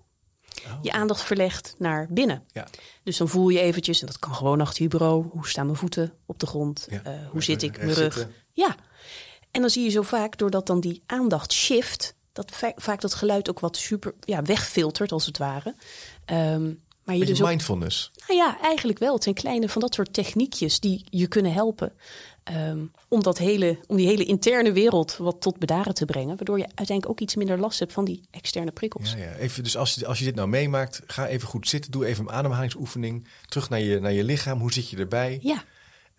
je 0.83 0.93
aandacht 0.93 1.23
verlegt 1.23 1.75
naar 1.79 2.07
binnen. 2.11 2.37
Oh. 2.37 2.43
Ja. 2.53 2.67
Dus 3.03 3.17
dan 3.17 3.29
voel 3.29 3.49
je 3.49 3.61
eventjes, 3.61 4.01
en 4.01 4.07
dat 4.07 4.19
kan 4.19 4.35
gewoon 4.35 4.61
achter 4.61 4.83
je 4.83 4.89
bureau, 4.89 5.27
hoe 5.31 5.49
staan 5.49 5.67
mijn 5.67 5.79
voeten 5.79 6.13
op 6.27 6.39
de 6.39 6.47
grond? 6.47 6.87
Ja. 6.91 7.03
Eh, 7.03 7.13
hoe 7.31 7.43
zit 7.43 7.63
ik, 7.63 7.77
mijn 7.77 7.89
recht 7.89 7.99
rug? 7.99 8.13
zitten. 8.15 8.35
Ja. 8.53 8.77
En 9.51 9.61
dan 9.61 9.71
zie 9.71 9.85
je 9.85 9.91
zo 9.91 10.03
vaak, 10.03 10.39
doordat 10.39 10.67
dan 10.67 10.81
die 10.81 11.03
aandacht 11.07 11.53
shift, 11.53 12.15
dat 12.33 12.51
va- 12.55 12.73
vaak 12.77 13.01
dat 13.01 13.15
geluid 13.15 13.51
ook 13.51 13.61
wat 13.61 13.77
super 13.77 14.15
ja, 14.21 14.43
wegfiltert, 14.43 15.13
als 15.13 15.27
het 15.27 15.39
ware. 15.39 15.75
Ehm, 16.25 16.73
maar 17.05 17.17
je 17.17 17.25
dus 17.27 17.43
ook, 17.43 17.49
mindfulness. 17.49 18.11
nou 18.29 18.39
ja, 18.41 18.61
eigenlijk 18.61 18.99
wel. 18.99 19.15
Het 19.15 19.23
zijn 19.23 19.35
kleine 19.35 19.69
van 19.69 19.81
dat 19.81 19.95
soort 19.95 20.13
techniekjes 20.13 20.81
die 20.81 21.05
je 21.11 21.27
kunnen 21.27 21.53
helpen. 21.53 21.93
ehm, 22.45 22.85
om, 23.09 23.23
dat 23.23 23.39
hele, 23.39 23.79
om 23.87 23.97
die 23.97 24.07
hele 24.07 24.25
interne 24.25 24.73
wereld 24.73 25.17
wat 25.17 25.41
tot 25.41 25.59
bedaren 25.59 25.95
te 25.95 26.05
brengen. 26.05 26.37
Waardoor 26.37 26.59
je 26.59 26.65
uiteindelijk 26.65 27.09
ook 27.09 27.21
iets 27.21 27.35
minder 27.35 27.59
last 27.59 27.79
hebt 27.79 27.93
van 27.93 28.05
die 28.05 28.21
externe 28.31 28.71
prikkels. 28.71 29.11
Ja, 29.13 29.19
ja. 29.19 29.35
Even, 29.35 29.63
dus 29.63 29.77
als 29.77 29.95
je, 29.95 30.07
als 30.07 30.19
je 30.19 30.25
dit 30.25 30.35
nou 30.35 30.49
meemaakt, 30.49 31.03
ga 31.07 31.27
even 31.27 31.49
goed 31.49 31.69
zitten. 31.69 31.91
Doe 31.91 32.07
even 32.07 32.25
een 32.25 32.33
ademhalingsoefening. 32.33 33.27
Terug 33.49 33.69
naar 33.69 33.81
je, 33.81 34.01
naar 34.01 34.13
je 34.13 34.25
lichaam. 34.25 34.59
Hoe 34.61 34.73
zit 34.73 34.89
je 34.91 34.97
erbij? 34.97 35.39
Ja, 35.43 35.65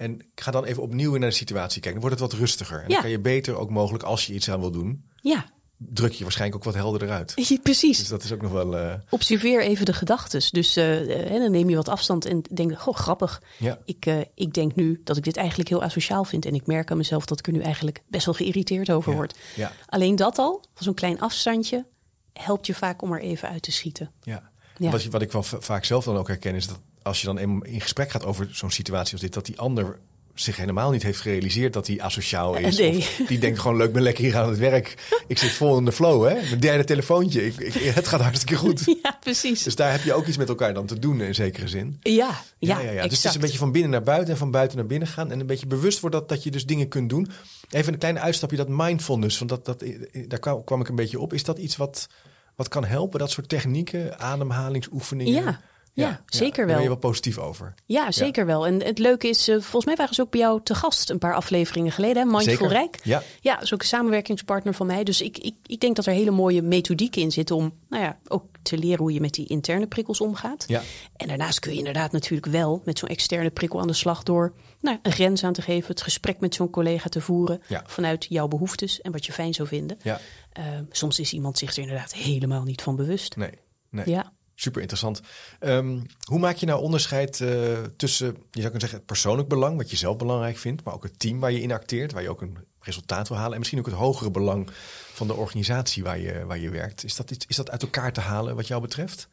En 0.02 0.32
ga 0.36 0.52
dan 0.52 0.64
even 0.66 0.84
opnieuw 0.84 1.16
naar 1.18 1.30
de 1.30 1.36
situatie 1.36 1.82
kijken. 1.82 2.02
Dan 2.02 2.10
wordt 2.10 2.20
het 2.22 2.32
wat 2.32 2.40
rustiger. 2.40 2.78
En 2.78 2.84
dan 2.88 2.96
Ja. 2.96 3.02
kan 3.02 3.10
je 3.10 3.20
beter 3.20 3.56
ook 3.56 3.70
mogelijk, 3.70 4.04
als 4.04 4.26
je 4.28 4.34
iets 4.34 4.50
aan 4.50 4.60
wil 4.60 4.72
doen, 4.72 5.10
ja. 5.16 5.46
druk 5.78 6.12
je 6.12 6.24
waarschijnlijk 6.24 6.60
ook 6.60 6.66
wat 6.74 6.82
helderder 6.82 7.10
uit. 7.10 7.34
precies. 7.64 7.98
Dus 7.98 8.08
dat 8.08 8.24
is 8.24 8.32
ook 8.32 8.42
nog 8.42 8.52
wel. 8.52 8.78
eh, 8.78 8.94
Observeer 9.10 9.62
even 9.62 9.86
de 9.86 9.94
gedachten. 9.94 10.42
Dus 10.52 10.76
eh, 10.76 11.26
eh, 11.36 11.42
dan 11.42 11.52
neem 11.52 11.70
je 11.70 11.76
wat 11.76 11.88
afstand 11.90 12.26
en 12.26 12.42
denk, 12.54 12.80
goh, 12.80 12.96
grappig. 12.96 13.42
Ja. 13.60 13.80
Ik, 13.86 14.06
ik 14.36 14.54
denk 14.54 14.76
nu 14.76 15.02
dat 15.04 15.18
ik 15.18 15.24
dit 15.24 15.38
eigenlijk 15.38 15.70
heel 15.70 15.84
asociaal 15.84 16.24
vind. 16.24 16.46
En 16.46 16.54
ik 16.54 16.66
merk 16.68 16.92
aan 16.92 16.98
mezelf 16.98 17.26
dat 17.26 17.40
ik 17.40 17.48
er 17.48 17.54
nu 17.54 17.62
eigenlijk 17.62 18.04
best 18.08 18.26
wel 18.26 18.34
geïrriteerd 18.36 18.92
over 18.92 19.14
word. 19.14 19.36
ja. 19.56 19.72
Alleen 19.86 20.16
dat 20.16 20.38
al, 20.38 20.64
van 20.74 20.84
zo'n 20.84 20.94
klein 20.94 21.20
afstandje, 21.20 21.86
helpt 22.34 22.66
je 22.66 22.74
vaak 22.74 23.02
om 23.02 23.14
er 23.14 23.22
even 23.22 23.50
uit 23.50 23.62
te 23.62 23.72
schieten. 23.72 24.12
ja. 24.22 24.50
Wat, 24.78 25.04
wat 25.06 25.22
ik 25.22 25.32
wel 25.32 25.44
va- 25.44 25.60
vaak 25.62 25.86
zelf 25.86 26.04
dan 26.04 26.18
ook 26.18 26.28
herken, 26.28 26.56
is 26.56 26.68
dat 26.68 26.80
als 27.04 27.20
je 27.22 27.26
dan 27.26 27.38
eenmaal 27.38 27.64
in 27.64 27.82
gesprek 27.82 28.12
gaat 28.12 28.26
over 28.26 28.48
zo'n 28.52 28.72
situatie 28.72 29.14
als 29.14 29.22
dit, 29.22 29.34
dat 29.34 29.46
die 29.46 29.60
ander 29.60 29.98
zich 30.34 30.56
helemaal 30.56 30.92
niet 30.92 31.04
heeft 31.04 31.20
gerealiseerd 31.20 31.74
dat 31.74 31.88
hij 31.88 32.02
asociaal 32.02 32.56
is. 32.56 32.78
Nee. 32.78 32.98
Of 32.98 33.22
die 33.28 33.40
denkt 33.40 33.60
gewoon 33.60 33.78
leuk, 33.78 33.94
ben 33.94 34.02
lekker 34.02 34.24
hier 34.24 34.38
aan 34.38 34.50
het 34.50 34.58
werk. 34.58 34.96
Ik 35.28 35.38
zit 35.38 35.52
vol 35.52 35.78
in 35.78 35.86
de 35.86 35.92
flow, 35.92 36.28
hè? 36.28 36.34
Mijn 36.34 36.60
derde 36.60 36.84
telefoontje. 36.84 37.46
Ik, 37.46 37.58
ik, 37.58 37.74
het 37.74 38.08
gaat 38.08 38.22
hartstikke 38.22 38.56
goed. 38.56 38.84
Ja, 39.04 39.18
precies. 39.20 39.64
Dus 39.64 39.76
daar 39.76 39.92
heb 39.92 40.04
je 40.04 40.14
ook 40.14 40.28
iets 40.28 40.38
met 40.38 40.50
elkaar 40.50 40.74
dan 40.74 40.86
te 40.86 41.00
doen 41.00 41.22
in 41.22 41.36
zekere 41.36 41.68
zin. 41.68 42.00
ja, 42.02 42.12
ja, 42.12 42.40
Ja, 42.58 42.80
ja, 42.80 42.92
ja. 42.92 43.08
Dus 43.08 43.18
het 43.18 43.26
is 43.26 43.36
een 43.36 43.42
beetje 43.42 43.58
van 43.58 43.72
binnen 43.72 43.92
naar 43.92 44.04
buiten 44.04 44.30
en 44.30 44.38
van 44.38 44.52
buiten 44.52 44.78
naar 44.78 44.86
binnen 44.86 45.08
gaan. 45.08 45.32
En 45.32 45.40
een 45.40 45.46
beetje 45.46 45.68
bewust 45.68 46.00
worden 46.00 46.20
dat, 46.20 46.30
dat 46.30 46.44
je 46.44 46.52
dus 46.52 46.66
dingen 46.66 46.88
kunt 46.88 47.10
doen. 47.10 47.30
Even 47.70 47.94
een 47.94 48.00
kleine 48.00 48.20
uitstapje, 48.20 48.58
dat 48.58 48.68
mindfulness. 48.70 49.38
Want 49.38 49.50
dat, 49.50 49.66
dat, 49.66 49.84
daar 50.28 50.40
kwam, 50.40 50.64
kwam 50.64 50.82
ik 50.82 50.88
een 50.88 50.96
beetje 50.96 51.20
op. 51.20 51.34
Is 51.34 51.44
dat 51.44 51.58
iets 51.58 51.78
wat, 51.78 52.08
wat 52.56 52.68
kan 52.68 52.86
helpen? 52.86 53.20
Dat 53.20 53.32
soort 53.32 53.50
technieken, 53.50 54.20
ademhalingsoefeningen? 54.20 55.44
Ja, 55.44 55.62
ja, 55.94 56.22
zeker 56.26 56.56
Daar 56.58 56.66
ben 56.66 56.74
wel. 56.76 56.84
je 56.84 56.90
wel 56.90 56.98
positief 56.98 57.38
over. 57.38 57.74
Ja, 57.86 58.12
zeker 58.12 58.46
wel. 58.46 58.68
En 58.68 58.84
het 58.84 59.00
leuke 59.00 59.28
is, 59.28 59.48
eh, 59.48 59.56
volgens 59.56 59.86
mij 59.86 59.96
waren 59.96 60.16
ze 60.16 60.22
ook 60.22 60.32
bij 60.32 60.40
jou 60.40 60.60
te 60.64 60.76
gast 60.76 61.10
een 61.10 61.18
paar 61.18 61.36
afleveringen 61.36 61.92
geleden. 61.92 62.28
Hè? 62.28 62.38
Mindful. 62.38 62.68
Rijk. 62.68 63.00
Ja. 63.04 63.24
ja, 63.42 63.62
is 63.62 63.74
ook 63.74 63.82
een 63.82 63.88
samenwerkingspartner 63.88 64.74
van 64.74 64.86
mij. 64.88 65.04
Dus 65.04 65.22
ik, 65.22 65.38
ik, 65.38 65.56
ik 65.66 65.80
denk 65.80 65.96
dat 65.96 66.06
er 66.06 66.14
hele 66.14 66.32
mooie 66.32 66.62
methodieken 66.62 67.22
in 67.22 67.32
zitten 67.32 67.56
om 67.56 67.74
nou 67.90 68.04
ja, 68.04 68.18
ook 68.28 68.46
te 68.62 68.78
leren 68.78 68.98
hoe 69.00 69.14
je 69.14 69.22
met 69.22 69.34
die 69.34 69.48
interne 69.48 69.88
prikkels 69.88 70.22
omgaat. 70.22 70.64
Ja. 70.68 70.82
En 71.18 71.28
daarnaast 71.28 71.60
kun 71.60 71.72
je 71.72 71.78
inderdaad 71.78 72.12
natuurlijk 72.12 72.52
wel 72.52 72.82
met 72.86 73.00
zo'n 73.00 73.10
externe 73.10 73.50
prikkel 73.50 73.80
aan 73.82 73.88
de 73.88 73.94
slag 73.94 74.24
door 74.24 74.54
nou, 74.82 74.98
een 75.02 75.12
grens 75.12 75.44
aan 75.44 75.54
te 75.54 75.62
geven, 75.62 75.88
het 75.88 76.02
gesprek 76.02 76.40
met 76.40 76.56
zo'n 76.56 76.70
collega 76.70 77.10
te 77.10 77.22
voeren 77.22 77.62
Ja. 77.68 77.84
vanuit 77.86 78.26
jouw 78.30 78.48
behoeftes 78.48 79.02
en 79.02 79.12
wat 79.12 79.26
je 79.26 79.32
fijn 79.34 79.54
zou 79.54 79.68
vinden. 79.68 79.98
Ja, 80.04 80.20
Eh, 80.52 80.64
soms 80.92 81.20
is 81.20 81.34
iemand 81.34 81.58
zich 81.58 81.72
er 81.76 81.82
inderdaad 81.82 82.14
helemaal 82.14 82.64
niet 82.64 82.82
van 82.82 82.96
bewust. 82.96 83.36
nee. 83.36 83.52
nee. 83.90 84.10
Ja. 84.10 84.32
Super 84.62 84.82
interessant. 84.82 85.22
Ehm, 85.60 86.00
hoe 86.24 86.40
maak 86.40 86.56
je 86.56 86.66
nou 86.66 86.82
onderscheid 86.82 87.42
eh, 87.42 87.50
tussen, 87.98 88.26
je 88.28 88.34
zou 88.52 88.62
kunnen 88.64 88.80
zeggen, 88.80 88.98
het 88.98 89.06
persoonlijk 89.08 89.48
belang, 89.48 89.78
wat 89.78 89.90
je 89.90 89.96
zelf 89.98 90.18
belangrijk 90.18 90.58
vindt, 90.58 90.84
maar 90.84 90.94
ook 90.94 91.04
het 91.04 91.20
team 91.20 91.40
waar 91.40 91.52
je 91.52 91.62
in 91.62 91.72
acteert, 91.72 92.12
waar 92.12 92.22
je 92.22 92.30
ook 92.30 92.42
een 92.42 92.58
resultaat 92.80 93.28
wil 93.28 93.38
halen, 93.38 93.52
en 93.54 93.58
misschien 93.58 93.80
ook 93.80 93.86
het 93.86 93.96
hogere 93.96 94.32
belang 94.32 94.70
van 95.14 95.28
de 95.28 95.34
organisatie 95.34 96.04
waar 96.04 96.20
je, 96.20 96.46
waar 96.46 96.58
je 96.58 96.70
werkt. 96.70 97.04
Is 97.04 97.16
dat, 97.16 97.32
iets, 97.32 97.46
is 97.48 97.56
dat 97.56 97.72
uit 97.72 97.82
elkaar 97.82 98.14
te 98.14 98.20
halen 98.20 98.56
wat 98.56 98.68
jou 98.68 98.82
betreft? 98.82 99.28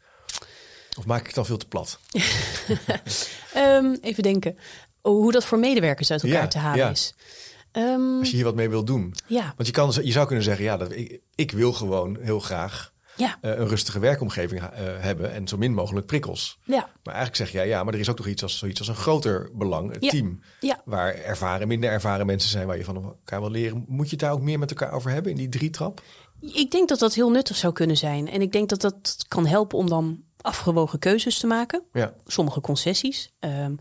Of 0.99 1.07
maak 1.07 1.21
ik 1.21 1.27
het 1.27 1.39
al 1.39 1.45
veel 1.45 1.57
te 1.57 1.69
plat? 1.69 1.99
Ehm, 3.55 3.97
even 4.01 4.23
denken 4.23 4.59
hoe 5.01 5.33
dat 5.33 5.45
voor 5.45 5.59
medewerkers 5.59 6.11
uit 6.11 6.23
elkaar 6.23 6.43
Ja, 6.43 6.49
te 6.49 6.59
halen 6.59 6.79
ja. 6.85 6.91
is. 6.91 7.15
Ehm, 7.73 8.19
Als 8.19 8.31
je 8.31 8.35
hier 8.37 8.45
wat 8.45 8.55
mee 8.55 8.69
wil 8.69 8.85
doen. 8.85 9.15
ja, 9.27 9.53
Want 9.57 9.67
je, 9.69 9.75
kan, 9.75 9.93
je 10.03 10.13
zou 10.13 10.27
kunnen 10.27 10.45
zeggen, 10.45 10.65
ja, 10.65 10.77
dat, 10.77 10.93
ik, 10.93 11.21
ik 11.35 11.51
wil 11.51 11.73
gewoon 11.73 12.19
heel 12.21 12.41
graag 12.41 12.93
ja, 13.19 13.39
eh, 13.41 13.51
een 13.51 13.69
rustige 13.69 13.99
werkomgeving 13.99 14.61
eh, 14.63 14.69
hebben 14.99 15.33
en 15.33 15.49
zo 15.49 15.57
min 15.57 15.75
mogelijk 15.75 16.07
prikkels. 16.07 16.59
ja, 16.65 16.89
Maar 17.03 17.15
eigenlijk 17.15 17.37
zeg 17.37 17.51
jij, 17.53 17.69
ja, 17.69 17.85
maar 17.85 17.95
er 17.95 18.01
is 18.01 18.09
ook 18.11 18.19
nog 18.19 18.27
iets 18.27 18.43
als, 18.43 18.59
zoiets 18.59 18.79
als 18.79 18.89
een 18.89 18.95
groter 18.95 19.51
belang, 19.55 19.93
het 19.93 20.05
Ja. 20.05 20.11
team. 20.11 20.41
ja. 20.61 20.81
Waar 20.85 21.15
ervaren, 21.15 21.69
minder 21.69 21.91
ervaren 21.91 22.27
mensen 22.27 22.51
zijn 22.51 22.67
waar 22.67 22.77
je 22.77 22.85
van 22.85 22.97
elkaar 22.97 23.41
wil 23.41 23.51
leren. 23.51 23.85
Moet 23.89 24.05
je 24.05 24.11
het 24.11 24.21
daar 24.21 24.33
ook 24.33 24.41
meer 24.41 24.59
met 24.59 24.71
elkaar 24.71 24.93
over 24.93 25.11
hebben 25.11 25.31
in 25.33 25.39
die 25.39 25.49
drie 25.49 25.71
trap? 25.71 26.03
Ik 26.41 26.71
denk 26.71 26.89
dat 26.89 26.99
dat 26.99 27.15
heel 27.15 27.31
nuttig 27.31 27.57
zou 27.57 27.73
kunnen 27.73 27.97
zijn. 27.97 28.29
En 28.29 28.41
ik 28.41 28.53
denk 28.53 28.69
dat 28.69 28.81
dat 28.81 29.25
kan 29.29 29.47
helpen 29.47 29.79
om 29.79 29.89
dan 29.89 30.23
afgewogen 30.41 30.99
keuzes 30.99 31.39
te 31.39 31.47
maken. 31.47 31.83
Ja, 31.93 32.13
Sommige 32.27 32.61
concessies. 32.61 33.33
Ehm, 33.39 33.75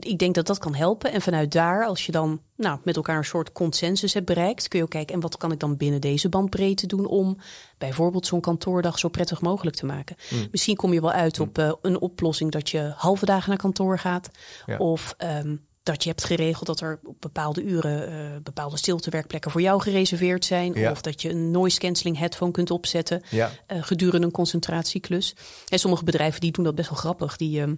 ik 0.00 0.18
denk 0.18 0.34
dat 0.34 0.46
dat 0.46 0.58
kan 0.58 0.74
helpen. 0.74 1.12
En 1.12 1.20
vanuit 1.20 1.52
daar, 1.52 1.86
als 1.86 2.06
je 2.06 2.12
dan 2.12 2.40
nou, 2.56 2.78
met 2.84 2.96
elkaar 2.96 3.16
een 3.16 3.24
soort 3.24 3.52
consensus 3.52 4.14
hebt 4.14 4.26
bereikt, 4.26 4.68
kun 4.68 4.78
je 4.78 4.84
ook 4.84 4.90
kijken, 4.90 5.14
en 5.14 5.20
wat 5.20 5.36
kan 5.36 5.52
ik 5.52 5.60
dan 5.60 5.76
binnen 5.76 6.00
deze 6.00 6.28
bandbreedte 6.28 6.86
doen 6.86 7.06
om 7.06 7.38
bijvoorbeeld 7.78 8.26
zo'n 8.26 8.40
kantoordag 8.40 8.98
zo 8.98 9.08
prettig 9.08 9.40
mogelijk 9.40 9.76
te 9.76 9.86
maken. 9.86 10.16
Misschien 10.50 10.76
kom 10.76 10.92
je 10.92 11.00
wel 11.00 11.12
uit 11.12 11.40
op 11.40 11.58
eh, 11.58 11.72
een 11.82 12.00
oplossing 12.00 12.50
dat 12.50 12.70
je 12.70 12.92
halve 12.96 13.24
dagen 13.24 13.48
naar 13.48 13.58
kantoor 13.58 13.98
gaat. 13.98 14.30
Ja. 14.66 14.76
Of 14.76 15.14
ehm, 15.18 15.56
dat 15.82 16.02
je 16.02 16.08
hebt 16.08 16.24
geregeld 16.24 16.66
dat 16.66 16.80
er 16.80 17.00
op 17.04 17.20
bepaalde 17.20 17.62
uren 17.62 18.08
eh, 18.08 18.40
bepaalde 18.42 18.76
stiltewerkplekken 18.76 19.50
voor 19.50 19.60
jou 19.60 19.80
gereserveerd 19.80 20.44
zijn. 20.44 20.72
Ja. 20.74 20.90
Of 20.90 21.00
dat 21.00 21.22
je 21.22 21.30
een 21.30 21.50
noise 21.50 21.78
cancelling 21.78 22.18
headphone 22.18 22.52
kunt 22.52 22.70
opzetten 22.70 23.22
ja, 23.30 23.50
eh, 23.66 23.82
gedurende 23.82 24.26
een 24.26 24.32
concentratieklus. 24.32 25.34
En 25.68 25.78
sommige 25.78 26.04
bedrijven 26.04 26.40
die 26.40 26.52
doen 26.52 26.64
dat 26.64 26.74
best 26.74 26.90
wel 26.90 26.98
grappig. 26.98 27.36
Die, 27.36 27.60
ehm, 27.60 27.74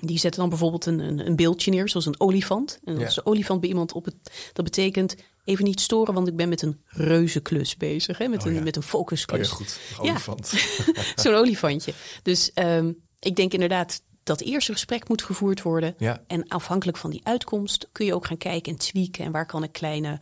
die 0.00 0.18
zetten 0.18 0.40
dan 0.40 0.48
bijvoorbeeld 0.48 0.86
een, 0.86 0.98
een, 0.98 1.26
een 1.26 1.36
beeldje 1.36 1.70
neer, 1.70 1.88
zoals 1.88 2.06
een 2.06 2.20
olifant. 2.20 2.80
En 2.84 2.98
Ja. 2.98 3.04
als 3.04 3.14
de 3.14 3.26
olifant 3.26 3.60
bij 3.60 3.68
iemand 3.68 3.92
op 3.92 4.04
het... 4.04 4.14
Dat 4.52 4.64
betekent 4.64 5.16
even 5.44 5.64
niet 5.64 5.80
storen, 5.80 6.14
want 6.14 6.28
ik 6.28 6.36
ben 6.36 6.48
met 6.48 6.62
een 6.62 6.80
reuzenklus 6.86 7.76
bezig. 7.76 8.18
Hè? 8.18 8.28
Met, 8.28 8.40
Oh 8.40 8.46
een, 8.46 8.54
ja. 8.54 8.62
met 8.62 8.76
een 8.76 8.82
oh, 8.82 8.88
focusklus. 8.88 9.48
ja 9.48 9.54
goed. 9.54 9.78
Ja. 10.02 10.10
Olifant. 10.10 10.52
Zo'n 11.22 11.34
olifantje. 11.34 11.92
Dus 12.22 12.52
ehm, 12.52 12.92
ik 13.18 13.36
denk 13.36 13.52
inderdaad 13.52 14.02
dat 14.22 14.40
eerste 14.40 14.72
gesprek 14.72 15.08
moet 15.08 15.22
gevoerd 15.22 15.62
worden. 15.62 15.94
Ja. 15.98 16.22
En 16.26 16.48
afhankelijk 16.48 16.96
van 16.98 17.10
die 17.10 17.20
uitkomst 17.26 17.88
kun 17.92 18.06
je 18.06 18.14
ook 18.14 18.26
gaan 18.26 18.36
kijken 18.36 18.72
en 18.72 18.78
tweaken. 18.78 19.24
En 19.24 19.32
waar 19.32 19.46
kan 19.46 19.62
ik 19.62 19.72
kleine 19.72 20.20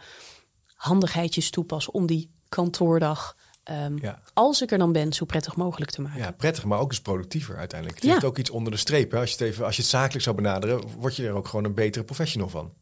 handigheidjes 0.74 1.50
toepassen 1.50 1.94
om 1.94 2.06
die 2.06 2.30
kantoordag... 2.48 3.36
ehm, 3.62 3.96
Ja. 4.02 4.18
als 4.34 4.62
ik 4.62 4.70
er 4.70 4.78
dan 4.78 4.92
ben, 4.92 5.12
zo 5.12 5.24
prettig 5.24 5.56
mogelijk 5.56 5.90
te 5.90 6.00
maken. 6.02 6.20
Ja, 6.20 6.30
prettig, 6.30 6.64
maar 6.64 6.78
ook 6.78 6.90
eens 6.90 7.00
productiever 7.00 7.56
uiteindelijk. 7.56 7.98
Het 7.98 8.08
Ja. 8.08 8.12
heeft 8.14 8.24
ook 8.24 8.38
iets 8.38 8.50
onder 8.50 8.72
de 8.72 8.78
streep. 8.78 9.10
Hè? 9.10 9.18
Als, 9.18 9.30
je 9.30 9.36
het 9.36 9.46
even, 9.52 9.64
als 9.64 9.76
je 9.76 9.82
het 9.82 9.90
zakelijk 9.90 10.24
zou 10.24 10.36
benaderen, 10.36 10.80
word 10.98 11.16
je 11.16 11.26
er 11.26 11.32
ook 11.34 11.48
gewoon 11.48 11.64
een 11.64 11.74
betere 11.74 12.04
professional 12.04 12.48
van. 12.48 12.72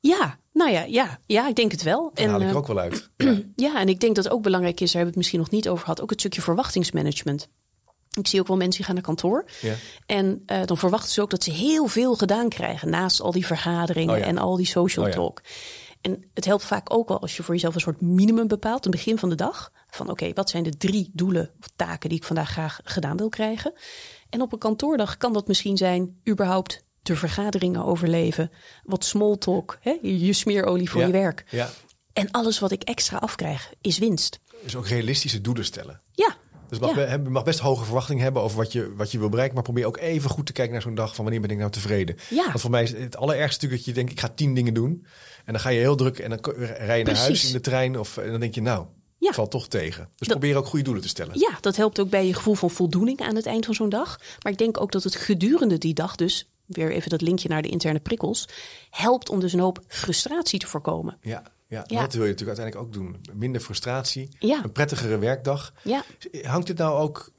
Ja, 0.00 0.38
nou 0.52 0.70
ja, 0.70 0.82
ja, 0.82 1.18
ja 1.26 1.48
ik 1.48 1.54
denk 1.56 1.72
het 1.72 1.82
wel. 1.82 2.10
Dat 2.14 2.26
haal 2.26 2.36
ik 2.40 2.42
eh, 2.42 2.50
er 2.50 2.56
ook 2.56 2.66
wel 2.66 2.78
uit. 2.78 3.10
Ja. 3.16 3.38
ja, 3.66 3.80
en 3.80 3.88
ik 3.88 4.00
denk 4.00 4.16
dat 4.16 4.30
ook 4.30 4.42
belangrijk 4.42 4.80
is, 4.80 4.92
daar 4.92 5.02
hebben 5.02 5.02
we 5.02 5.06
het 5.08 5.16
misschien 5.16 5.38
nog 5.38 5.50
niet 5.50 5.68
over 5.68 5.84
gehad, 5.84 6.00
ook 6.02 6.10
het 6.10 6.20
stukje 6.20 6.42
verwachtingsmanagement. 6.42 7.48
Ik 8.18 8.26
zie 8.26 8.40
ook 8.40 8.46
wel 8.46 8.56
mensen 8.56 8.76
die 8.76 8.84
gaan 8.86 8.94
naar 8.94 9.04
kantoor. 9.04 9.44
Ja. 9.60 9.74
En 10.06 10.42
eh, 10.46 10.64
dan 10.64 10.78
verwachten 10.78 11.10
ze 11.10 11.22
ook 11.22 11.30
dat 11.30 11.42
ze 11.42 11.50
heel 11.50 11.86
veel 11.86 12.14
gedaan 12.14 12.48
krijgen 12.48 12.90
naast 12.90 13.20
al 13.20 13.32
die 13.32 13.46
vergaderingen 13.46 14.14
Oh 14.14 14.20
ja. 14.20 14.24
en 14.26 14.38
al 14.38 14.56
die 14.56 14.66
social 14.66 15.04
Oh 15.04 15.10
ja. 15.10 15.16
talk. 15.16 15.40
En 16.00 16.24
het 16.34 16.44
helpt 16.44 16.64
vaak 16.64 16.94
ook 16.94 17.08
wel 17.08 17.20
als 17.20 17.36
je 17.36 17.42
voor 17.42 17.54
jezelf 17.54 17.74
een 17.74 17.80
soort 17.80 18.00
minimum 18.00 18.48
bepaalt, 18.48 18.84
het 18.84 18.92
begin 18.92 19.18
van 19.18 19.28
de 19.28 19.34
dag. 19.34 19.72
Van 19.94 20.10
oké, 20.10 20.32
wat 20.32 20.50
zijn 20.50 20.62
de 20.62 20.76
drie 20.76 21.10
doelen 21.12 21.50
of 21.60 21.66
taken 21.76 22.08
die 22.08 22.18
ik 22.18 22.24
vandaag 22.24 22.50
graag 22.50 22.80
gedaan 22.84 23.16
wil 23.16 23.28
krijgen? 23.28 23.72
En 24.30 24.40
op 24.40 24.52
een 24.52 24.58
kantoordag 24.58 25.16
kan 25.16 25.32
dat 25.32 25.46
misschien 25.48 25.76
zijn 25.76 26.20
überhaupt 26.28 26.82
de 27.02 27.16
vergaderingen 27.16 27.84
overleven, 27.84 28.50
wat 28.84 29.04
small 29.04 29.36
talk, 29.36 29.78
hè? 29.80 29.98
je 30.02 30.32
smeerolie 30.32 30.90
voor 30.90 31.00
Ja. 31.00 31.06
je 31.06 31.12
werk. 31.12 31.44
ja, 31.50 31.70
En 32.12 32.30
alles 32.30 32.58
wat 32.58 32.70
ik 32.72 32.82
extra 32.82 33.16
afkrijg 33.18 33.72
is 33.80 33.98
winst. 33.98 34.40
dus 34.62 34.76
ook 34.76 34.86
realistische 34.86 35.40
doelen 35.40 35.64
stellen. 35.64 36.00
Ja, 36.12 36.36
Dus 36.68 36.78
je 36.80 36.86
mag, 36.86 36.96
Ja. 37.08 37.18
be- 37.18 37.30
mag 37.30 37.44
best 37.44 37.58
hoge 37.58 37.84
verwachtingen 37.84 38.22
hebben 38.22 38.42
over 38.42 38.56
wat 38.56 38.72
je, 38.72 38.94
wat 38.94 39.12
je 39.12 39.18
wil 39.18 39.28
bereiken. 39.28 39.54
Maar 39.54 39.64
probeer 39.64 39.86
ook 39.86 39.98
even 39.98 40.30
goed 40.30 40.46
te 40.46 40.52
kijken 40.52 40.72
naar 40.72 40.82
zo'n 40.82 40.94
dag 40.94 41.14
van 41.14 41.24
wanneer 41.24 41.42
ben 41.42 41.50
ik 41.50 41.58
nou 41.58 41.70
tevreden. 41.70 42.16
Ja. 42.30 42.44
Want 42.46 42.60
voor 42.60 42.70
mij 42.70 42.82
is 42.82 42.92
het 42.92 43.16
allerergste 43.16 43.64
natuurlijk 43.66 43.84
dat 43.84 43.84
je 43.84 43.92
denkt, 43.92 44.12
ik 44.12 44.20
ga 44.20 44.28
tien 44.28 44.54
dingen 44.54 44.74
doen. 44.74 45.06
En 45.44 45.52
dan 45.52 45.60
ga 45.62 45.68
je 45.68 45.78
heel 45.80 45.96
druk 45.96 46.18
en 46.18 46.30
dan 46.30 46.38
rij 46.56 46.98
je 46.98 47.04
naar 47.04 47.16
huis 47.16 47.46
in 47.46 47.52
de 47.52 47.60
trein. 47.60 47.98
Of, 47.98 48.16
en 48.16 48.30
dan 48.30 48.40
denk 48.40 48.54
je, 48.54 48.62
nou, 48.62 48.86
Ja. 49.22 49.32
valt 49.32 49.50
toch 49.50 49.68
tegen. 49.68 50.08
Dus 50.16 50.28
Dat- 50.28 50.38
probeer 50.38 50.56
ook 50.56 50.66
goede 50.66 50.84
doelen 50.84 51.02
te 51.02 51.08
stellen. 51.08 51.38
ja, 51.38 51.58
dat 51.60 51.76
helpt 51.76 52.00
ook 52.00 52.08
bij 52.10 52.26
je 52.26 52.34
gevoel 52.34 52.54
van 52.54 52.70
voldoening 52.70 53.20
aan 53.20 53.36
het 53.36 53.46
eind 53.46 53.64
van 53.64 53.74
zo'n 53.74 53.88
dag. 53.88 54.20
Maar 54.42 54.52
ik 54.52 54.58
denk 54.58 54.80
ook 54.80 54.92
dat 54.92 55.02
het 55.04 55.14
gedurende 55.14 55.78
die 55.78 55.94
dag 55.94 56.16
dus, 56.16 56.48
weer 56.66 56.90
even 56.92 57.10
dat 57.10 57.20
linkje 57.20 57.48
naar 57.48 57.62
de 57.62 57.68
interne 57.68 58.00
prikkels, 58.00 58.48
helpt 58.90 59.28
om 59.30 59.40
dus 59.40 59.52
een 59.52 59.60
hoop 59.60 59.80
frustratie 59.88 60.58
te 60.58 60.66
voorkomen. 60.66 61.18
Ja, 61.20 61.42
ja, 61.68 61.84
Ja. 61.86 62.00
dat 62.00 62.12
wil 62.14 62.24
je 62.24 62.30
natuurlijk 62.30 62.58
uiteindelijk 62.58 62.86
ook 62.86 62.92
doen. 62.92 63.20
Minder 63.34 63.60
frustratie, 63.60 64.28
Ja. 64.38 64.60
een 64.64 64.72
prettigere 64.72 65.18
werkdag. 65.18 65.72
Ja, 65.84 66.04
Hangt 66.42 66.68
het 66.68 66.78
nou 66.78 66.98
ook, 67.00 67.30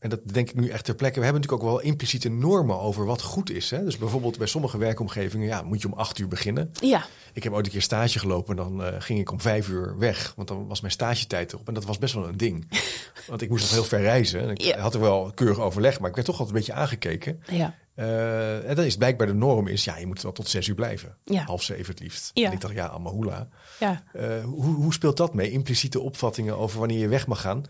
en 0.00 0.10
dat 0.10 0.20
denk 0.24 0.48
ik 0.50 0.54
nu 0.54 0.68
echt 0.68 0.84
ter 0.84 0.94
plekke, 0.94 1.18
we 1.18 1.24
hebben 1.24 1.42
natuurlijk 1.42 1.68
ook 1.68 1.74
wel 1.76 1.86
impliciete 1.90 2.28
normen 2.28 2.80
over 2.80 3.04
wat 3.04 3.22
goed 3.22 3.50
is. 3.50 3.70
Hè? 3.70 3.84
Dus 3.84 3.98
bijvoorbeeld 3.98 4.38
bij 4.38 4.46
sommige 4.46 4.78
werkomgevingen 4.78 5.46
ja, 5.46 5.62
moet 5.62 5.80
je 5.82 5.86
om 5.86 5.98
acht 5.98 6.18
uur 6.18 6.28
beginnen. 6.28 6.70
ja, 6.80 7.04
Ik 7.32 7.42
heb 7.42 7.52
ooit 7.52 7.66
een 7.66 7.72
keer 7.72 7.82
stage 7.82 8.18
gelopen 8.18 8.56
en 8.58 8.62
dan 8.64 8.84
eh, 8.84 9.00
ging 9.00 9.18
ik 9.18 9.30
om 9.32 9.40
vijf 9.40 9.68
uur 9.68 9.98
weg. 9.98 10.32
Want 10.36 10.48
dan 10.48 10.66
was 10.66 10.80
mijn 10.80 10.92
stagetijd 10.92 11.52
erop. 11.52 11.68
En 11.68 11.74
dat 11.74 11.84
was 11.84 11.98
best 11.98 12.14
wel 12.14 12.28
een 12.28 12.36
ding. 12.36 12.68
want 13.28 13.42
ik 13.42 13.48
moest 13.48 13.62
nog 13.62 13.70
heel 13.72 13.84
ver 13.84 14.00
reizen. 14.00 14.40
En 14.40 14.50
ik 14.50 14.60
Ja. 14.60 14.78
had 14.78 14.94
er 14.94 15.00
wel 15.00 15.32
keurig 15.34 15.58
overleg, 15.60 16.00
maar 16.00 16.08
ik 16.08 16.14
werd 16.14 16.26
toch 16.26 16.38
altijd 16.38 16.56
een 16.56 16.64
beetje 16.64 16.80
aangekeken. 16.80 17.42
ja. 17.50 17.74
Eh, 17.94 18.68
en 18.68 18.74
dan 18.76 18.84
is 18.84 18.96
blijkbaar 18.96 19.26
de 19.26 19.34
norm 19.34 19.66
is, 19.66 19.84
ja, 19.84 19.96
je 19.96 20.06
moet 20.06 20.22
wel 20.22 20.32
tot 20.32 20.48
zes 20.48 20.66
uur 20.68 20.74
blijven. 20.74 21.16
Ja. 21.24 21.42
Half 21.44 21.62
zeven 21.62 21.86
het 21.90 22.00
liefst. 22.00 22.30
Ja. 22.34 22.46
En 22.46 22.52
ik 22.52 22.60
dacht, 22.60 22.74
ja, 22.74 22.86
Amahula. 22.88 23.48
Ja, 23.80 24.02
Eh, 24.12 24.44
hoe, 24.44 24.64
hoe 24.74 24.92
speelt 24.92 25.16
dat 25.16 25.34
mee? 25.34 25.50
Impliciete 25.50 26.00
opvattingen 26.00 26.56
over 26.58 26.78
wanneer 26.78 26.98
je 26.98 27.08
weg 27.08 27.26
mag 27.26 27.40
gaan? 27.40 27.64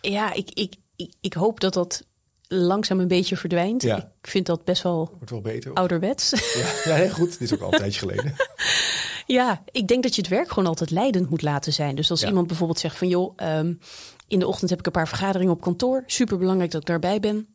ja 0.00 0.32
ik, 0.32 0.50
ik, 0.50 0.74
ik, 0.96 1.12
ik 1.20 1.32
hoop 1.32 1.60
dat 1.60 1.72
dat 1.74 2.04
langzaam 2.48 3.00
een 3.00 3.08
beetje 3.08 3.36
verdwijnt. 3.36 3.82
Ja. 3.82 3.96
Ik 4.22 4.28
vind 4.30 4.46
dat 4.46 4.64
best 4.64 4.82
wel 4.82 5.08
Wordt 5.16 5.30
wel 5.30 5.40
beter. 5.40 5.72
ouderwets. 5.72 6.30
Ja, 6.84 7.08
goed. 7.08 7.30
Dit 7.30 7.40
is 7.40 7.54
ook 7.54 7.60
al 7.60 7.72
een 7.72 7.78
tijdje 7.84 7.98
geleden. 8.00 8.34
Ja, 9.26 9.62
ik 9.70 9.88
denk 9.88 10.02
dat 10.02 10.14
je 10.14 10.20
het 10.20 10.30
werk 10.30 10.48
gewoon 10.48 10.66
altijd 10.68 10.90
leidend 10.90 11.30
moet 11.30 11.42
laten 11.42 11.72
zijn. 11.72 11.94
Dus 11.96 12.10
als 12.10 12.20
Ja. 12.20 12.28
iemand 12.28 12.46
bijvoorbeeld 12.46 12.78
zegt 12.78 12.96
van 12.96 13.08
joh, 13.08 13.32
ehm, 13.36 13.74
in 14.28 14.38
de 14.38 14.46
ochtend 14.46 14.70
heb 14.70 14.78
ik 14.78 14.86
een 14.86 14.92
paar 14.92 15.08
vergaderingen 15.08 15.52
op 15.52 15.60
kantoor. 15.60 16.02
Super 16.06 16.38
belangrijk 16.38 16.70
dat 16.70 16.80
ik 16.80 16.86
daarbij 16.86 17.20
ben. 17.20 17.48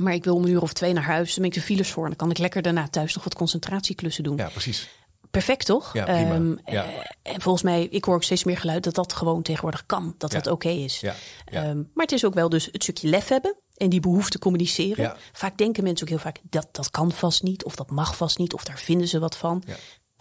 Maar 0.00 0.14
ik 0.14 0.24
wil 0.24 0.34
om 0.34 0.44
een 0.44 0.50
uur 0.50 0.62
of 0.62 0.72
twee 0.72 0.92
naar 0.92 1.04
huis. 1.04 1.28
Dan 1.34 1.42
ben 1.42 1.44
ik 1.52 1.54
de 1.54 1.60
files 1.64 1.90
voor. 1.90 2.02
En 2.02 2.08
dan 2.08 2.18
kan 2.18 2.30
ik 2.30 2.38
lekker 2.38 2.62
daarna 2.62 2.88
thuis 2.88 3.14
nog 3.14 3.24
wat 3.24 3.34
concentratieklussen 3.34 4.24
doen. 4.24 4.36
Ja, 4.36 4.48
precies. 4.48 4.88
Perfect 5.34 5.66
toch? 5.66 5.92
Ja, 5.92 6.04
prima. 6.04 6.34
Ehm, 6.34 6.54
Ja. 6.74 6.84
eh, 6.84 6.92
en 7.22 7.40
volgens 7.40 7.62
mij, 7.64 7.82
ik 7.90 8.04
hoor 8.04 8.14
ook 8.14 8.22
steeds 8.22 8.44
meer 8.44 8.56
geluid 8.58 8.84
dat 8.84 8.94
dat 8.94 9.12
gewoon 9.12 9.42
tegenwoordig 9.42 9.86
kan. 9.86 10.14
Dat 10.18 10.32
Ja. 10.32 10.40
dat 10.40 10.52
oké 10.52 10.68
is. 10.68 11.00
Ja. 11.00 11.14
Ehm, 11.44 11.76
maar 11.76 12.04
het 12.04 12.12
is 12.12 12.24
ook 12.24 12.34
wel 12.34 12.48
dus 12.48 12.68
het 12.72 12.82
stukje 12.82 13.08
lef 13.08 13.28
hebben. 13.28 13.56
En 13.76 13.88
die 13.88 14.00
behoefte 14.00 14.38
communiceren. 14.38 15.16
Vaak 15.32 15.58
denken 15.58 15.82
mensen 15.82 16.02
ook 16.06 16.12
heel 16.12 16.22
vaak 16.22 16.38
dat 16.50 16.68
dat 16.72 16.90
kan 16.90 17.12
vast 17.12 17.42
niet. 17.42 17.64
Of 17.64 17.74
dat 17.76 17.90
mag 17.90 18.16
vast 18.16 18.38
niet. 18.38 18.54
Of 18.54 18.64
daar 18.64 18.78
vinden 18.78 19.08
ze 19.08 19.18
wat 19.18 19.36
van. 19.36 19.62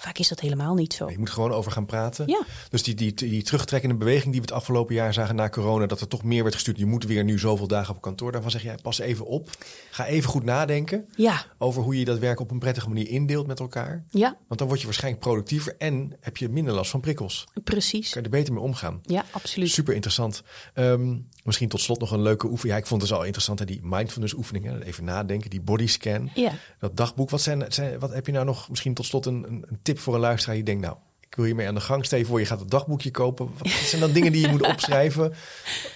Vaak 0.03 0.17
is 0.17 0.27
dat 0.27 0.39
helemaal 0.39 0.73
niet 0.75 0.93
zo. 0.93 1.09
Je 1.09 1.17
moet 1.19 1.29
gewoon 1.29 1.51
over 1.51 1.71
gaan 1.71 1.85
praten. 1.85 2.27
Ja. 2.27 2.41
Dus 2.69 2.83
die, 2.83 2.95
die, 2.95 3.13
die 3.13 3.43
terugtrekkende 3.43 3.95
beweging 3.95 4.31
die 4.31 4.41
we 4.41 4.47
het 4.47 4.51
afgelopen 4.55 4.95
jaar 4.95 5.13
zagen 5.13 5.35
na 5.35 5.49
corona, 5.49 5.85
dat 5.85 6.01
er 6.01 6.07
toch 6.07 6.23
meer 6.23 6.43
werd 6.43 6.55
gestuurd. 6.55 6.77
Je 6.77 6.85
moet 6.85 7.03
weer 7.03 7.23
nu 7.23 7.39
zoveel 7.39 7.67
dagen 7.67 7.95
op 7.95 8.01
kantoor. 8.01 8.31
Daarvan 8.31 8.51
zeg 8.51 8.63
jij, 8.63 8.77
pas 8.81 8.99
even 8.99 9.25
op. 9.25 9.49
Ga 9.91 10.05
even 10.05 10.29
goed 10.29 10.43
nadenken 10.43 11.05
Ja, 11.15 11.45
over 11.57 11.81
hoe 11.83 11.99
je 11.99 12.05
dat 12.05 12.19
werk 12.19 12.39
op 12.39 12.51
een 12.51 12.59
prettige 12.59 12.87
manier 12.87 13.09
indeelt 13.09 13.47
met 13.47 13.59
elkaar. 13.59 14.03
ja, 14.09 14.37
Want 14.47 14.59
dan 14.59 14.67
word 14.67 14.79
je 14.79 14.85
waarschijnlijk 14.85 15.23
productiever 15.23 15.75
en 15.77 16.13
heb 16.19 16.37
je 16.37 16.49
minder 16.49 16.73
last 16.73 16.91
van 16.91 16.99
prikkels. 16.99 17.47
precies. 17.63 18.09
Kan 18.09 18.21
je 18.21 18.27
er 18.29 18.35
beter 18.37 18.53
mee 18.53 18.63
omgaan. 18.63 18.99
Ja, 19.03 19.25
absoluut. 19.31 19.69
Super 19.69 19.93
interessant. 19.93 20.43
Ehm, 20.73 21.17
misschien 21.43 21.69
tot 21.69 21.81
slot 21.81 21.99
nog 21.99 22.11
een 22.11 22.21
leuke 22.21 22.45
oefening. 22.47 22.73
Ja, 22.75 22.81
ik 22.81 22.87
vond 22.87 23.01
het 23.01 23.09
dus 23.09 23.19
al 23.19 23.25
interessant, 23.25 23.59
hè, 23.59 23.65
die 23.65 23.79
mindfulness 23.83 24.33
oefeningen. 24.33 24.81
Even 24.81 25.03
nadenken, 25.03 25.49
die 25.49 25.61
bodyscan. 25.61 26.29
Ja. 26.33 26.51
Dat 26.79 26.97
dagboek. 26.97 27.29
Wat, 27.29 27.41
zijn, 27.41 27.65
zijn, 27.67 27.99
wat 27.99 28.13
heb 28.13 28.25
je 28.25 28.31
nou 28.31 28.45
nog 28.45 28.69
misschien 28.69 28.93
tot 28.93 29.05
slot 29.05 29.25
een, 29.25 29.43
een, 29.47 29.65
een 29.67 29.79
tip 29.93 30.03
voor 30.03 30.13
een 30.13 30.19
luisteraar 30.19 30.56
die 30.56 30.63
denkt, 30.63 30.82
nou, 30.82 30.95
ik 31.34 31.36
wil 31.36 31.45
hiermee 31.45 31.67
aan 31.67 31.75
de 31.75 31.82
gang. 31.82 32.06
Stel 32.06 32.19
je 32.19 32.25
voor, 32.25 32.39
je 32.39 32.45
gaat 32.45 32.62
een 32.62 32.69
dagboekje 32.69 33.12
kopen. 33.12 33.49
Wat 33.58 33.67
zijn 33.71 34.01
dan 34.01 34.12
dingen 34.12 34.32
die 34.32 34.41
je 34.41 34.47
moet 34.47 34.67
opschrijven 34.67 35.34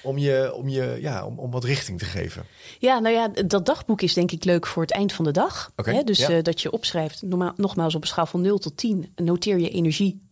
om, 0.04 0.18
je, 0.18 0.54
om, 0.54 0.70
je, 0.70 0.98
ja, 1.02 1.26
om, 1.26 1.40
om 1.40 1.52
wat 1.52 1.64
richting 1.64 2.00
te 2.00 2.06
geven? 2.06 2.46
Ja, 2.80 3.00
nou 3.00 3.16
ja, 3.16 3.28
dat 3.46 3.66
dagboek 3.66 4.02
is 4.02 4.14
denk 4.14 4.32
ik 4.32 4.44
leuk 4.44 4.68
voor 4.68 4.82
het 4.82 4.92
eind 4.92 5.14
van 5.14 5.26
de 5.26 5.32
dag. 5.32 5.72
Hè, 5.76 6.04
dus 6.04 6.18
ja. 6.18 6.30
eh, 6.30 6.44
dat 6.44 6.62
je 6.62 6.72
opschrijft, 6.72 7.22
normaal, 7.22 7.54
nogmaals 7.56 7.96
op 7.96 8.02
een 8.02 8.08
schaal 8.08 8.26
van 8.26 8.42
0 8.42 8.58
tot 8.58 8.78
10, 8.78 9.12
noteer 9.16 9.60
je 9.60 9.70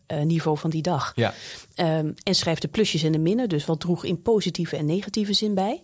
energieniveau 0.07 0.57
van 0.57 0.69
die 0.69 0.81
dag. 0.81 1.11
Ja, 1.15 1.33
Ehm, 1.75 2.11
en 2.23 2.35
schrijf 2.35 2.59
de 2.59 2.67
plusjes 2.67 3.03
en 3.03 3.11
de 3.11 3.17
minnen, 3.17 3.49
dus 3.49 3.65
wat 3.65 3.79
droeg 3.79 4.05
in 4.05 4.21
positieve 4.21 4.77
en 4.77 4.85
negatieve 4.85 5.33
zin 5.33 5.53
bij. 5.53 5.83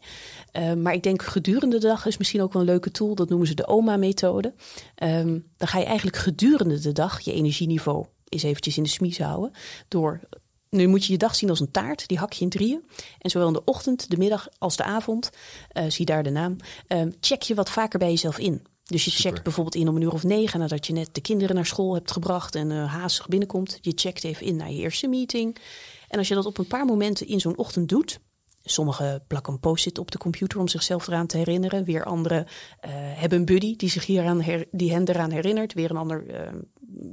Ehm, 0.52 0.82
maar 0.82 0.94
ik 0.94 1.04
denk 1.04 1.22
gedurende 1.22 1.80
de 1.80 1.88
dag 1.88 2.06
is 2.06 2.18
misschien 2.18 2.42
ook 2.42 2.54
wel 2.54 2.62
een 2.62 2.68
leuke 2.68 2.92
tool. 2.92 3.16
Dat 3.16 3.30
noemen 3.30 3.48
ze 3.48 3.54
de 3.54 3.68
OMA-methode. 3.68 4.54
Ehm, 4.96 5.40
dan 5.58 5.68
ga 5.68 5.80
je 5.80 5.86
eigenlijk 5.86 6.18
gedurende 6.18 6.80
de 6.80 6.92
dag 6.92 7.20
je 7.20 7.34
energieniveau 7.34 8.06
eens 8.30 8.44
eventjes 8.44 8.78
in 8.78 8.84
de 8.84 8.90
smies 8.90 9.20
houden. 9.20 9.52
Door, 9.88 10.20
nu 10.70 10.88
moet 10.88 11.06
je 11.06 11.12
je 11.12 11.18
dag 11.18 11.36
zien 11.36 11.50
als 11.50 11.60
een 11.60 11.72
taart, 11.72 12.08
die 12.08 12.18
hak 12.18 12.34
je 12.34 12.44
in 12.44 12.50
drieën. 12.50 12.84
En 13.20 13.30
zowel 13.30 13.48
in 13.48 13.54
de 13.54 13.64
ochtend, 13.64 14.10
de 14.10 14.18
middag 14.18 14.48
als 14.58 14.76
de 14.76 14.84
avond, 14.84 15.30
eh, 15.70 15.84
zie 15.88 16.06
daar 16.06 16.24
de 16.24 16.30
naam, 16.30 16.56
check 17.20 17.42
je 17.42 17.56
wat 17.56 17.70
vaker 17.70 18.00
bij 18.00 18.10
jezelf 18.10 18.40
in. 18.40 18.66
Dus 18.92 19.06
je 19.06 19.12
Super. 19.12 19.30
checkt 19.30 19.44
bijvoorbeeld 19.44 19.76
in 19.76 19.88
om 19.88 19.96
een 19.96 20.02
uur 20.02 20.14
of 20.14 20.24
negen 20.24 20.60
nadat 20.60 20.88
je 20.88 20.94
net 20.94 21.10
de 21.12 21.22
kinderen 21.22 21.56
naar 21.56 21.66
school 21.66 21.94
hebt 21.94 22.12
gebracht 22.12 22.56
en 22.56 22.72
eh 22.72 22.94
haastig 22.94 23.28
binnenkomt. 23.28 23.78
Je 23.82 23.92
checkt 23.96 24.24
even 24.24 24.46
in 24.46 24.56
naar 24.56 24.72
je 24.72 24.80
eerste 24.80 25.08
meeting. 25.08 25.58
En 26.08 26.18
als 26.18 26.28
je 26.28 26.36
dat 26.36 26.46
op 26.46 26.58
een 26.58 26.68
paar 26.68 26.86
momenten 26.86 27.28
in 27.28 27.40
zo'n 27.40 27.58
ochtend 27.58 27.90
doet. 27.90 28.20
Sommigen 28.64 29.24
plakken 29.28 29.54
een 29.54 29.60
post-it 29.60 29.98
op 29.98 30.12
de 30.12 30.18
computer 30.18 30.60
om 30.60 30.68
zichzelf 30.68 31.08
eraan 31.08 31.28
te 31.28 31.38
herinneren. 31.38 31.84
Weer 31.84 32.04
anderen 32.04 32.46
eh, 32.80 32.92
hebben 32.94 33.40
een 33.40 33.46
buddy 33.46 33.76
die, 33.76 33.90
zich 33.90 34.06
hieraan 34.06 34.42
her, 34.42 34.66
die 34.72 34.92
hen 34.92 35.10
eraan 35.10 35.32
herinnert. 35.32 35.74
Weer 35.74 35.90
een 35.90 35.98
ander 35.98 36.28
eh, 36.28 36.54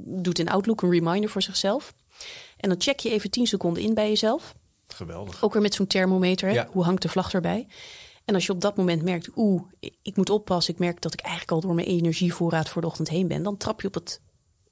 doet 0.05 0.39
in 0.39 0.49
Outlook 0.49 0.81
een 0.81 0.91
reminder 0.91 1.29
voor 1.29 1.41
zichzelf. 1.41 1.93
En 2.57 2.69
dan 2.69 2.81
check 2.81 2.99
je 2.99 3.09
even 3.09 3.29
10 3.29 3.47
seconden 3.47 3.83
in 3.83 3.93
bij 3.93 4.07
jezelf. 4.07 4.55
geweldig. 4.87 5.43
Ook 5.43 5.53
weer 5.53 5.61
met 5.61 5.73
zo'n 5.73 5.87
thermometer. 5.87 6.51
Ja. 6.51 6.67
Hoe 6.71 6.83
hangt 6.83 7.01
de 7.01 7.09
vlag 7.09 7.33
erbij? 7.33 7.67
En 8.29 8.35
als 8.35 8.45
je 8.45 8.51
op 8.51 8.61
dat 8.61 8.77
moment 8.77 9.03
merkt, 9.03 9.29
oeh, 9.35 9.61
ik 10.01 10.15
moet 10.17 10.29
oppassen. 10.29 10.73
Ik 10.73 10.79
merk 10.79 11.01
dat 11.01 11.13
ik 11.13 11.19
eigenlijk 11.19 11.51
al 11.51 11.59
door 11.59 11.75
mijn 11.75 11.87
energievoorraad 11.87 12.69
voor 12.69 12.81
de 12.81 12.87
ochtend 12.87 13.09
heen 13.09 13.27
ben. 13.27 13.43
Dan 13.43 13.57
trap 13.57 13.81
je 13.81 13.87
op, 13.87 13.93
het, 13.93 14.21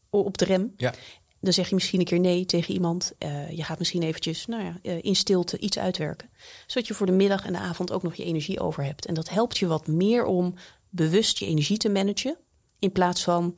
op 0.10 0.38
de 0.38 0.46
rem. 0.46 0.74
Ja, 0.76 0.94
Dan 1.40 1.54
zeg 1.54 1.70
je 1.70 1.76
misschien 1.76 2.00
een 2.00 2.06
keer 2.06 2.20
nee 2.20 2.46
tegen 2.46 2.74
iemand. 2.74 3.14
Eh, 3.18 3.52
je 3.52 3.64
gaat 3.64 3.80
misschien 3.80 4.04
eventjes 4.04 4.46
nou 4.46 4.64
ja, 4.64 4.80
eh, 4.82 5.04
in 5.04 5.16
stilte 5.16 5.60
iets 5.60 5.80
uitwerken. 5.80 6.30
Zodat 6.68 6.88
je 6.88 6.94
voor 6.94 7.06
de 7.06 7.12
middag 7.12 7.46
en 7.46 7.54
de 7.54 7.60
avond 7.60 7.92
ook 7.92 8.04
nog 8.04 8.16
je 8.16 8.24
energie 8.24 8.60
over 8.60 8.84
hebt. 8.84 9.06
En 9.06 9.14
dat 9.14 9.30
helpt 9.30 9.58
je 9.58 9.68
wat 9.68 9.88
meer 9.88 10.26
om 10.26 10.54
bewust 10.90 11.38
je 11.38 11.46
energie 11.46 11.78
te 11.78 11.90
managen. 11.90 12.38
In 12.80 12.92
plaats 12.92 13.24
van 13.24 13.54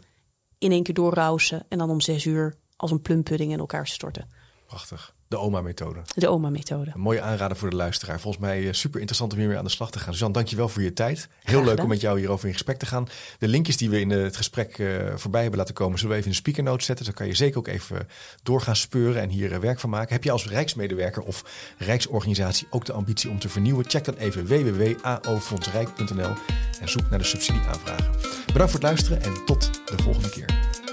in 0.57 0.71
één 0.71 0.83
keer 0.83 0.93
doorrausen 0.93 1.65
en 1.69 1.77
dan 1.77 1.89
om 1.89 2.01
zes 2.01 2.25
uur 2.25 2.55
als 2.75 2.91
een 2.91 3.01
plumpudding 3.01 3.51
in 3.51 3.59
elkaar 3.59 3.87
storten. 3.87 4.29
prachtig. 4.67 5.15
De 5.29 5.37
oma-methode. 5.37 5.99
De 6.15 6.27
oma-methode. 6.27 6.91
Een 6.93 6.99
mooie 6.99 7.21
aanrader 7.21 7.57
voor 7.57 7.69
de 7.69 7.75
luisteraar. 7.75 8.19
Volgens 8.19 8.43
mij 8.43 8.67
eh, 8.67 8.73
super 8.73 8.99
interessant 8.99 9.33
om 9.33 9.39
hiermee 9.39 9.57
aan 9.57 9.63
de 9.63 9.69
slag 9.69 9.91
te 9.91 9.99
gaan. 9.99 10.13
Suzanne, 10.13 10.33
dankjewel 10.33 10.69
voor 10.69 10.81
je 10.81 10.93
tijd. 10.93 11.29
Heel 11.43 11.63
leuk 11.63 11.81
om 11.81 11.87
met 11.87 12.01
jou 12.01 12.19
hierover 12.19 12.47
in 12.47 12.53
gesprek 12.53 12.77
te 12.77 12.85
gaan. 12.85 13.07
De 13.39 13.47
linkjes 13.47 13.77
die 13.77 13.89
we 13.89 13.99
in 13.99 14.11
eh, 14.11 14.21
het 14.21 14.35
gesprek 14.35 14.77
eh, 14.77 14.87
voorbij 15.15 15.41
hebben 15.41 15.59
laten 15.59 15.73
komen, 15.73 15.99
zullen 15.99 16.11
we 16.11 16.17
even 16.17 16.31
in 16.31 16.37
de 16.37 16.41
speaker 16.41 16.63
notes 16.63 16.85
zetten. 16.85 17.05
Dus 17.05 17.15
dan 17.15 17.23
kan 17.23 17.33
je 17.33 17.39
zeker 17.39 17.57
ook 17.57 17.67
even 17.67 18.07
door 18.43 18.61
gaan 18.61 18.75
speuren 18.75 19.21
en 19.21 19.29
hier 19.29 19.53
eh, 19.53 19.59
werk 19.59 19.79
van 19.79 19.89
maken. 19.89 20.13
Heb 20.13 20.23
je 20.23 20.31
als 20.31 20.47
Rijksmedewerker 20.47 21.23
of 21.23 21.45
Rijksorganisatie 21.77 22.67
ook 22.69 22.85
de 22.85 22.93
ambitie 22.93 23.29
om 23.29 23.39
te 23.39 23.49
vernieuwen? 23.49 23.89
Check 23.89 24.05
dan 24.05 24.15
even 24.15 24.45
www.aofondsrijk.nl 24.45 26.33
en 26.81 26.89
zoek 26.89 27.09
naar 27.09 27.19
de 27.19 27.25
subsidieaanvragen. 27.25 28.11
Bedankt 28.45 28.71
voor 28.71 28.79
het 28.79 28.83
luisteren 28.83 29.21
en 29.21 29.45
tot 29.45 29.69
de 29.85 30.03
volgende 30.03 30.29
keer. 30.29 30.88